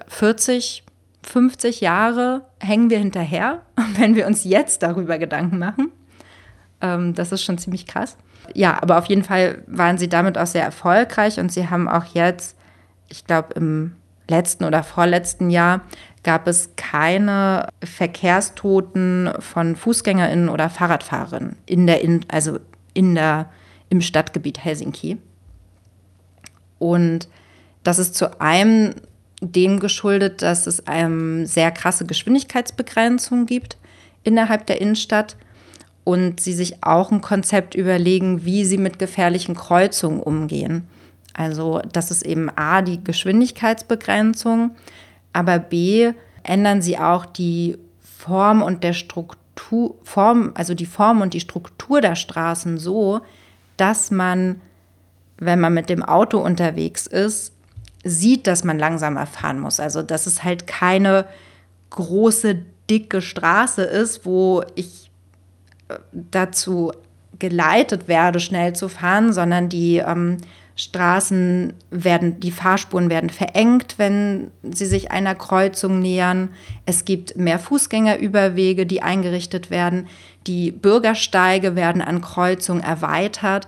[0.08, 0.84] 40,
[1.24, 3.62] 50 Jahre hängen wir hinterher,
[3.98, 5.92] wenn wir uns jetzt darüber Gedanken machen.
[6.80, 8.18] Ähm, das ist schon ziemlich krass.
[8.54, 12.06] Ja, aber auf jeden Fall waren sie damit auch sehr erfolgreich und sie haben auch
[12.14, 12.58] jetzt,
[13.10, 13.96] ich glaube, im
[14.30, 15.82] letzten oder vorletzten Jahr
[16.24, 22.60] gab es keine Verkehrstoten von Fußgängerinnen oder Fahrradfahrerinnen in der, in, also
[22.94, 23.50] in der
[23.90, 25.18] im Stadtgebiet Helsinki.
[26.80, 27.28] Und
[27.84, 28.96] das ist zu einem
[29.42, 33.78] dem geschuldet, dass es eine sehr krasse Geschwindigkeitsbegrenzung gibt
[34.24, 35.36] innerhalb der Innenstadt
[36.04, 40.88] und sie sich auch ein Konzept überlegen, wie sie mit gefährlichen Kreuzungen umgehen.
[41.34, 44.72] Also das ist eben A, die Geschwindigkeitsbegrenzung,
[45.34, 47.78] aber B, ändern sie auch die
[48.18, 53.22] Form und der Struktur, Form, also die Form und die Struktur der Straßen so,
[53.78, 54.60] dass man,
[55.38, 57.54] wenn man mit dem Auto unterwegs ist,
[58.04, 59.80] sieht, dass man langsamer fahren muss.
[59.80, 61.26] Also dass es halt keine
[61.92, 62.60] große,
[62.90, 65.11] dicke Straße ist, wo ich
[66.12, 66.92] dazu
[67.40, 70.38] geleitet werde, schnell zu fahren, sondern die ähm,
[70.76, 76.50] Straßen werden, die Fahrspuren werden verengt, wenn sie sich einer Kreuzung nähern.
[76.86, 80.08] Es gibt mehr Fußgängerüberwege, die eingerichtet werden.
[80.48, 83.68] Die Bürgersteige werden an Kreuzungen erweitert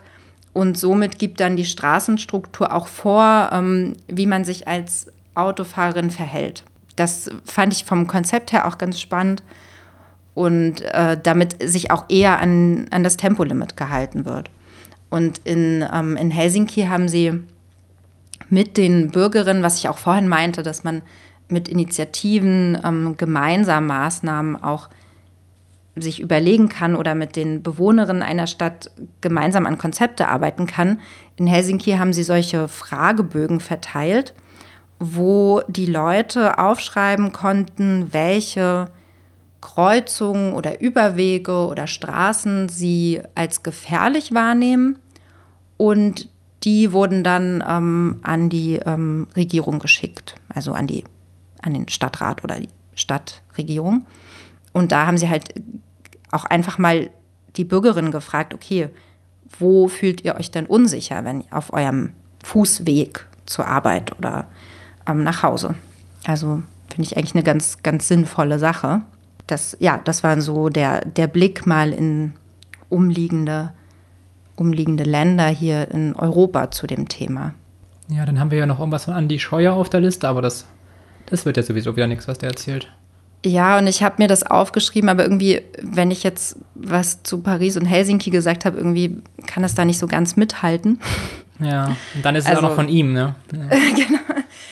[0.54, 6.64] und somit gibt dann die Straßenstruktur auch vor, ähm, wie man sich als Autofahrerin verhält.
[6.96, 9.44] Das fand ich vom Konzept her auch ganz spannend
[10.34, 14.50] und äh, damit sich auch eher an, an das Tempolimit gehalten wird.
[15.10, 17.44] Und in, ähm, in Helsinki haben sie
[18.50, 21.02] mit den Bürgerinnen, was ich auch vorhin meinte, dass man
[21.50, 24.90] mit Initiativen ähm, gemeinsam Maßnahmen auch
[25.96, 28.90] sich überlegen kann oder mit den Bewohnerinnen einer Stadt
[29.22, 31.00] gemeinsam an Konzepte arbeiten kann.
[31.36, 34.34] In Helsinki haben sie solche Fragebögen verteilt,
[35.00, 38.90] wo die Leute aufschreiben konnten, welche
[39.64, 45.00] Kreuzungen oder Überwege oder Straßen sie als gefährlich wahrnehmen.
[45.78, 46.28] Und
[46.64, 51.06] die wurden dann ähm, an die ähm, Regierung geschickt, also an, die,
[51.62, 54.06] an den Stadtrat oder die Stadtregierung.
[54.74, 55.54] Und da haben sie halt
[56.32, 57.10] auch einfach mal
[57.56, 58.90] die Bürgerinnen gefragt, okay,
[59.60, 62.12] wo fühlt ihr euch denn unsicher, wenn auf eurem
[62.44, 64.48] Fußweg zur Arbeit oder
[65.08, 65.76] ähm, nach Hause?
[66.26, 69.04] Also finde ich eigentlich eine ganz, ganz sinnvolle Sache.
[69.48, 72.34] Das, ja, das war so der, der Blick mal in
[72.90, 73.72] umliegende,
[74.56, 77.54] umliegende Länder hier in Europa zu dem Thema.
[78.10, 80.66] Ja, dann haben wir ja noch irgendwas von Andi Scheuer auf der Liste, aber das
[81.26, 82.92] Das wird ja sowieso wieder nichts, was der erzählt.
[83.46, 87.76] Ja, und ich habe mir das aufgeschrieben, aber irgendwie, wenn ich jetzt was zu Paris
[87.76, 91.00] und Helsinki gesagt habe, irgendwie kann das da nicht so ganz mithalten.
[91.60, 93.36] Ja, und dann ist es also, auch noch von ihm, ne?
[93.52, 93.68] Ja.
[93.96, 94.20] genau.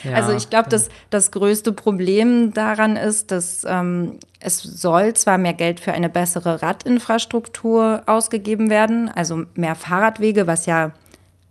[0.04, 5.38] Ja, also ich glaube, dass das größte Problem daran ist, dass ähm, es soll zwar
[5.38, 10.92] mehr Geld für eine bessere Radinfrastruktur ausgegeben werden, also mehr Fahrradwege, was ja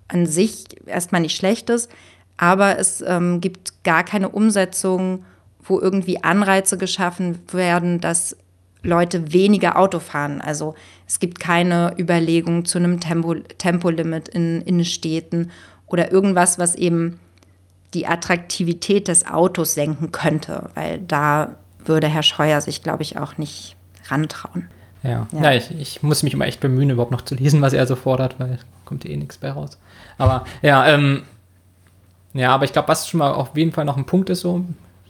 [0.10, 1.90] an sich erstmal nicht schlecht ist,
[2.36, 5.24] aber es ähm, gibt gar keine Umsetzung,
[5.72, 8.36] wo irgendwie Anreize geschaffen werden, dass
[8.84, 10.42] Leute weniger Auto fahren.
[10.42, 10.76] Also
[11.08, 15.52] es gibt keine Überlegung zu einem Tempo, Tempolimit in Innenstädten
[15.88, 17.20] oder irgendwas, was eben
[17.94, 23.38] die Attraktivität des Autos senken könnte, weil da würde Herr Scheuer sich, glaube ich, auch
[23.38, 23.76] nicht
[24.08, 24.70] rantrauen.
[25.04, 25.42] Ja, ja.
[25.42, 27.96] ja ich, ich, muss mich immer echt bemühen, überhaupt noch zu lesen, was er so
[27.96, 29.78] fordert, weil kommt eh nichts bei raus.
[30.18, 31.24] Aber ja, ähm,
[32.34, 34.64] ja, aber ich glaube, was schon mal auf jeden Fall noch ein Punkt ist, so,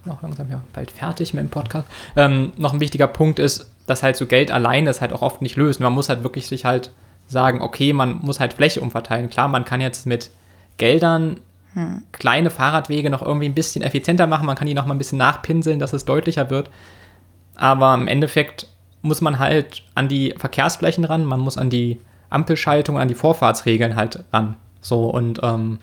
[0.05, 4.03] noch langsam ja bald fertig mit dem Podcast, ähm, noch ein wichtiger Punkt ist, dass
[4.03, 5.79] halt so Geld allein das halt auch oft nicht löst.
[5.79, 6.91] Man muss halt wirklich sich halt
[7.27, 9.29] sagen, okay, man muss halt Fläche umverteilen.
[9.29, 10.31] Klar, man kann jetzt mit
[10.77, 11.39] Geldern
[11.73, 12.03] hm.
[12.11, 14.45] kleine Fahrradwege noch irgendwie ein bisschen effizienter machen.
[14.45, 16.69] Man kann die noch mal ein bisschen nachpinseln, dass es deutlicher wird.
[17.55, 18.67] Aber im Endeffekt
[19.01, 21.99] muss man halt an die Verkehrsflächen ran, man muss an die
[22.29, 24.55] Ampelschaltung, an die Vorfahrtsregeln halt ran.
[24.81, 25.79] So und ähm,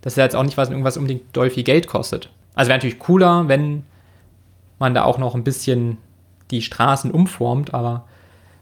[0.00, 2.30] das ist ja jetzt auch nicht, was irgendwas unbedingt doll viel Geld kostet.
[2.54, 3.84] Also wäre natürlich cooler, wenn
[4.78, 5.98] man da auch noch ein bisschen
[6.50, 8.04] die Straßen umformt, aber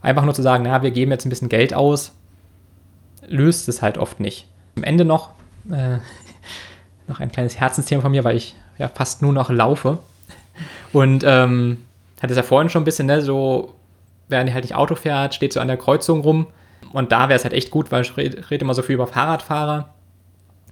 [0.02, 2.12] einfach nur zu sagen, na, wir geben jetzt ein bisschen Geld aus,
[3.26, 4.46] löst es halt oft nicht.
[4.76, 5.30] Am Ende noch
[5.70, 5.98] äh,
[7.08, 9.98] noch ein kleines Herzensthema von mir, weil ich ja fast nur noch laufe.
[10.92, 11.78] Und ähm,
[12.20, 13.74] hatte es ja vorhin schon ein bisschen, ne, so,
[14.28, 16.46] während ihr halt nicht Auto fährt, steht so an der Kreuzung rum.
[16.92, 19.06] Und da wäre es halt echt gut, weil ich rede red immer so viel über
[19.06, 19.90] Fahrradfahrer.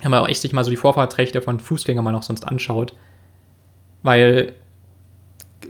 [0.03, 2.95] Wenn man auch echt sich mal so die Vorfahrtsrechte von Fußgängern mal noch sonst anschaut.
[4.03, 4.53] Weil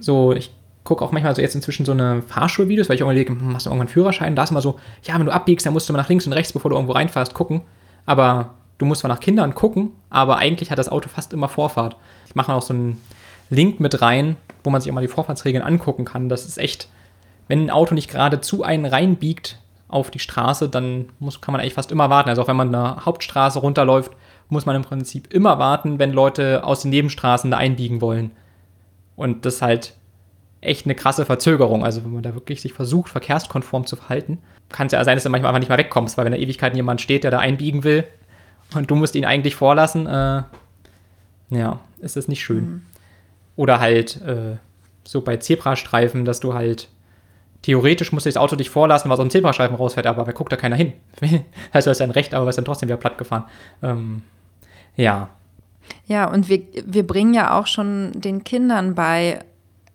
[0.01, 0.53] so, ich
[0.85, 3.70] gucke auch manchmal so jetzt inzwischen so eine Fahrschulvideos, weil ich überlege, hm, hast du
[3.70, 4.37] irgendwann Führerschein?
[4.37, 6.33] Da ist immer so, ja, wenn du abbiegst, dann musst du mal nach links und
[6.33, 7.62] rechts, bevor du irgendwo reinfährst, gucken.
[8.07, 11.97] Aber du musst zwar nach Kindern gucken, aber eigentlich hat das Auto fast immer Vorfahrt.
[12.27, 13.01] Ich mache auch so einen
[13.51, 16.29] Link mit rein, wo man sich auch mal die Vorfahrtsregeln angucken kann.
[16.29, 16.89] Das ist echt,
[17.49, 19.59] wenn ein Auto nicht gerade zu einen reinbiegt
[19.97, 22.28] auf die Straße, dann muss, kann man eigentlich fast immer warten.
[22.28, 24.12] Also auch wenn man eine Hauptstraße runterläuft,
[24.49, 28.30] muss man im Prinzip immer warten, wenn Leute aus den Nebenstraßen da einbiegen wollen.
[29.16, 29.94] Und das ist halt
[30.61, 31.84] echt eine krasse Verzögerung.
[31.84, 34.38] Also wenn man da wirklich sich versucht, verkehrskonform zu verhalten,
[34.68, 36.76] kann es ja sein, dass du manchmal einfach nicht mehr wegkommst, weil wenn da Ewigkeiten
[36.76, 38.05] jemand steht, der da einbiegen will,
[38.74, 40.42] und du musst ihn eigentlich vorlassen, äh,
[41.51, 42.64] ja, ist das nicht schön.
[42.64, 42.82] Mhm.
[43.55, 44.57] Oder halt äh,
[45.05, 46.88] so bei Zebrastreifen, dass du halt
[47.67, 50.53] theoretisch musst du das Auto dich vorlassen, was aus dem Zebrastreifen rausfährt, aber da guckt
[50.53, 50.93] da keiner hin.
[51.75, 53.45] heißt, du hast ein Recht, aber wirst dann trotzdem wieder platt gefahren.
[53.83, 54.23] Ähm,
[54.95, 55.31] ja.
[56.07, 59.41] Ja, und wir, wir bringen ja auch schon den Kindern bei,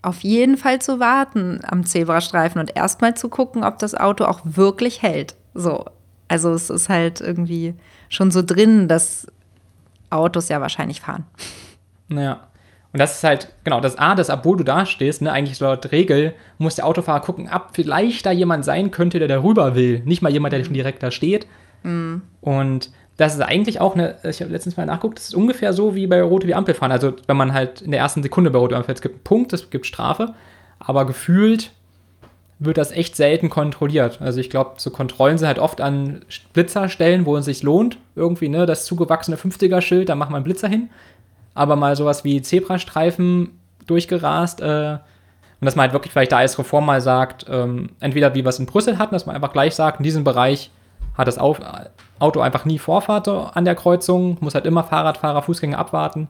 [0.01, 4.41] auf jeden Fall zu warten am Zebrastreifen und erstmal zu gucken, ob das Auto auch
[4.43, 5.35] wirklich hält.
[5.53, 5.85] So.
[6.27, 7.73] Also es ist halt irgendwie
[8.09, 9.27] schon so drin, dass
[10.09, 11.25] Autos ja wahrscheinlich fahren.
[12.09, 12.41] Naja.
[12.93, 15.91] Und das ist halt, genau, das A, das, obwohl du da stehst, ne, eigentlich laut
[15.91, 20.01] Regel, muss der Autofahrer gucken, ab vielleicht da jemand sein könnte, der da rüber will.
[20.03, 21.47] Nicht mal jemand, der schon direkt da steht.
[21.83, 22.21] Mhm.
[22.41, 25.95] Und das ist eigentlich auch eine, ich habe letztens mal nachgeguckt, das ist ungefähr so
[25.95, 26.91] wie bei Rote wie Ampel fahren.
[26.91, 29.23] Also, wenn man halt in der ersten Sekunde bei Rote Ampel fährt, es gibt einen
[29.23, 30.33] Punkt, es gibt Strafe,
[30.79, 31.71] aber gefühlt
[32.59, 34.21] wird das echt selten kontrolliert.
[34.21, 36.21] Also ich glaube, so Kontrollen sind halt oft an
[36.53, 37.97] Blitzerstellen, wo es sich lohnt.
[38.15, 40.89] Irgendwie, ne, das zugewachsene 50er-Schild, da macht man einen Blitzer hin.
[41.53, 44.97] Aber mal sowas wie Zebrastreifen durchgerast, äh,
[45.61, 48.49] und dass man halt wirklich vielleicht da als Reform mal sagt, ähm, entweder wie wir
[48.49, 50.71] es in Brüssel hatten, dass man einfach gleich sagt, in diesem Bereich
[51.15, 56.29] hat das Auto einfach nie Vorfahrt an der Kreuzung, muss halt immer Fahrradfahrer, Fußgänger abwarten.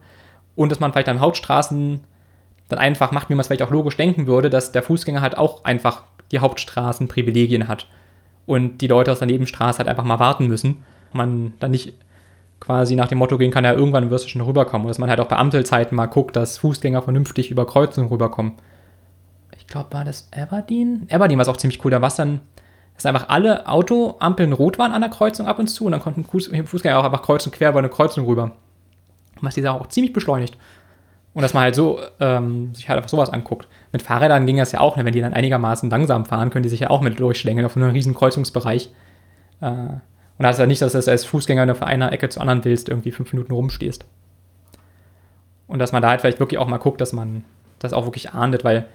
[0.56, 2.04] Und dass man vielleicht an Hauptstraßen
[2.68, 5.38] dann einfach macht, wie man es vielleicht auch logisch denken würde, dass der Fußgänger halt
[5.38, 6.04] auch einfach
[6.34, 7.88] die Hauptstraßen Privilegien hat.
[8.46, 10.84] Und die Leute aus der Nebenstraße halt einfach mal warten müssen.
[11.14, 11.94] Man dann nicht
[12.62, 14.86] quasi nach dem Motto gehen kann, ja, irgendwann wirst du schon rüberkommen.
[14.86, 18.54] Und dass man halt auch bei Ampelzeiten mal guckt, dass Fußgänger vernünftig über Kreuzungen rüberkommen.
[19.58, 21.08] Ich glaube, war das Aberdeen?
[21.12, 21.92] Aberdeen war es auch ziemlich cool.
[21.92, 22.40] Da war es dann,
[22.96, 26.24] dass einfach alle Autoampeln rot waren an der Kreuzung ab und zu und dann konnten
[26.24, 28.52] Fußgänger auch einfach kreuzen quer über eine Kreuzung rüber.
[29.42, 30.56] Was die Sache auch ziemlich beschleunigt.
[31.34, 33.68] Und dass man halt so ähm, sich halt einfach sowas anguckt.
[33.92, 35.06] Mit Fahrrädern ging das ja auch, ne?
[35.06, 37.90] wenn die dann einigermaßen langsam fahren, können die sich ja auch mit durchschlängeln auf einem
[37.90, 38.92] riesen Kreuzungsbereich.
[39.62, 39.96] Äh,
[40.42, 42.66] und da ist ja nicht, dass du als Fußgänger nur von einer Ecke zur anderen
[42.66, 44.06] willst, irgendwie fünf Minuten rumstehst.
[45.68, 47.44] Und dass man da halt vielleicht wirklich auch mal guckt, dass man
[47.78, 48.86] das auch wirklich ahndet, weil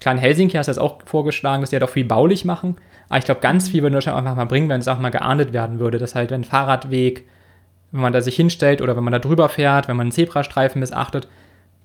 [0.00, 2.76] klar in Helsinki hast du jetzt auch vorgeschlagen, dass die halt auch viel baulich machen.
[3.08, 5.54] Aber ich glaube, ganz viel würde Deutschland einfach mal bringen, wenn es auch mal geahndet
[5.54, 5.96] werden würde.
[5.96, 7.26] Dass halt, wenn ein Fahrradweg,
[7.92, 10.78] wenn man da sich hinstellt oder wenn man da drüber fährt, wenn man einen Zebrastreifen
[10.78, 11.26] missachtet,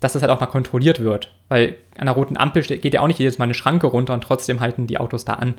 [0.01, 1.33] dass das halt auch mal kontrolliert wird.
[1.47, 4.25] Weil an der roten Ampel geht ja auch nicht jedes Mal eine Schranke runter und
[4.25, 5.53] trotzdem halten die Autos da an,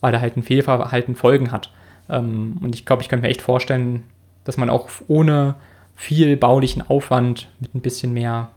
[0.00, 1.70] weil da halt ein Fehlverhalten Folgen hat.
[2.08, 4.04] Ähm, und ich glaube, ich könnte mir echt vorstellen,
[4.44, 5.56] dass man auch ohne
[5.94, 8.50] viel baulichen Aufwand mit ein bisschen mehr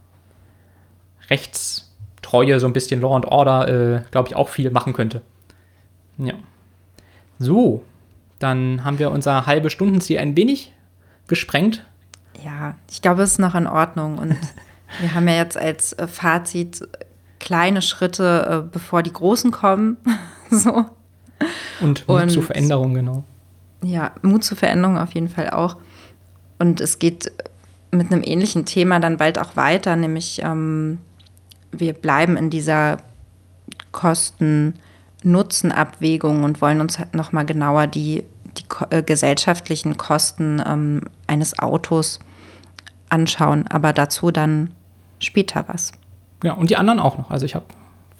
[1.29, 5.21] Rechtstreue, so ein bisschen Law and Order, äh, glaube ich, auch viel machen könnte.
[6.17, 6.33] Ja.
[7.39, 7.83] So,
[8.39, 10.73] dann haben wir unser halbe Stundenziel ein wenig
[11.27, 11.85] gesprengt.
[12.43, 14.17] Ja, ich glaube, es ist noch in Ordnung.
[14.17, 14.37] Und
[14.99, 16.87] wir haben ja jetzt als äh, Fazit
[17.39, 19.97] kleine Schritte, äh, bevor die großen kommen.
[20.51, 20.85] so.
[21.79, 23.23] Und und, zur Veränderung, genau.
[23.83, 25.77] Ja, Mut zur Veränderung auf jeden Fall auch.
[26.59, 27.31] Und es geht
[27.91, 30.97] mit einem ähnlichen Thema dann bald auch weiter, nämlich ähm,
[31.71, 32.97] wir bleiben in dieser
[33.91, 38.25] Kosten-Nutzen-Abwägung und wollen uns halt nochmal genauer die,
[38.57, 42.19] die äh, gesellschaftlichen Kosten ähm, eines Autos
[43.09, 44.71] anschauen, aber dazu dann
[45.19, 45.91] später was.
[46.43, 47.31] Ja, und die anderen auch noch.
[47.31, 47.65] Also ich habe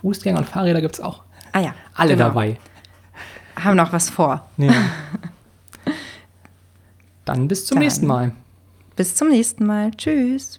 [0.02, 1.22] Fußgänger und Fahrräder gibt es auch.
[1.54, 1.76] Ah ja.
[1.94, 2.30] Alle genau.
[2.30, 2.58] dabei.
[3.56, 4.50] Haben noch was vor.
[4.58, 4.74] Ja.
[7.32, 8.34] Dann bis zum Dann nächsten Mal.
[8.98, 9.92] Bis zum nächsten Mal.
[9.92, 10.58] Tschüss.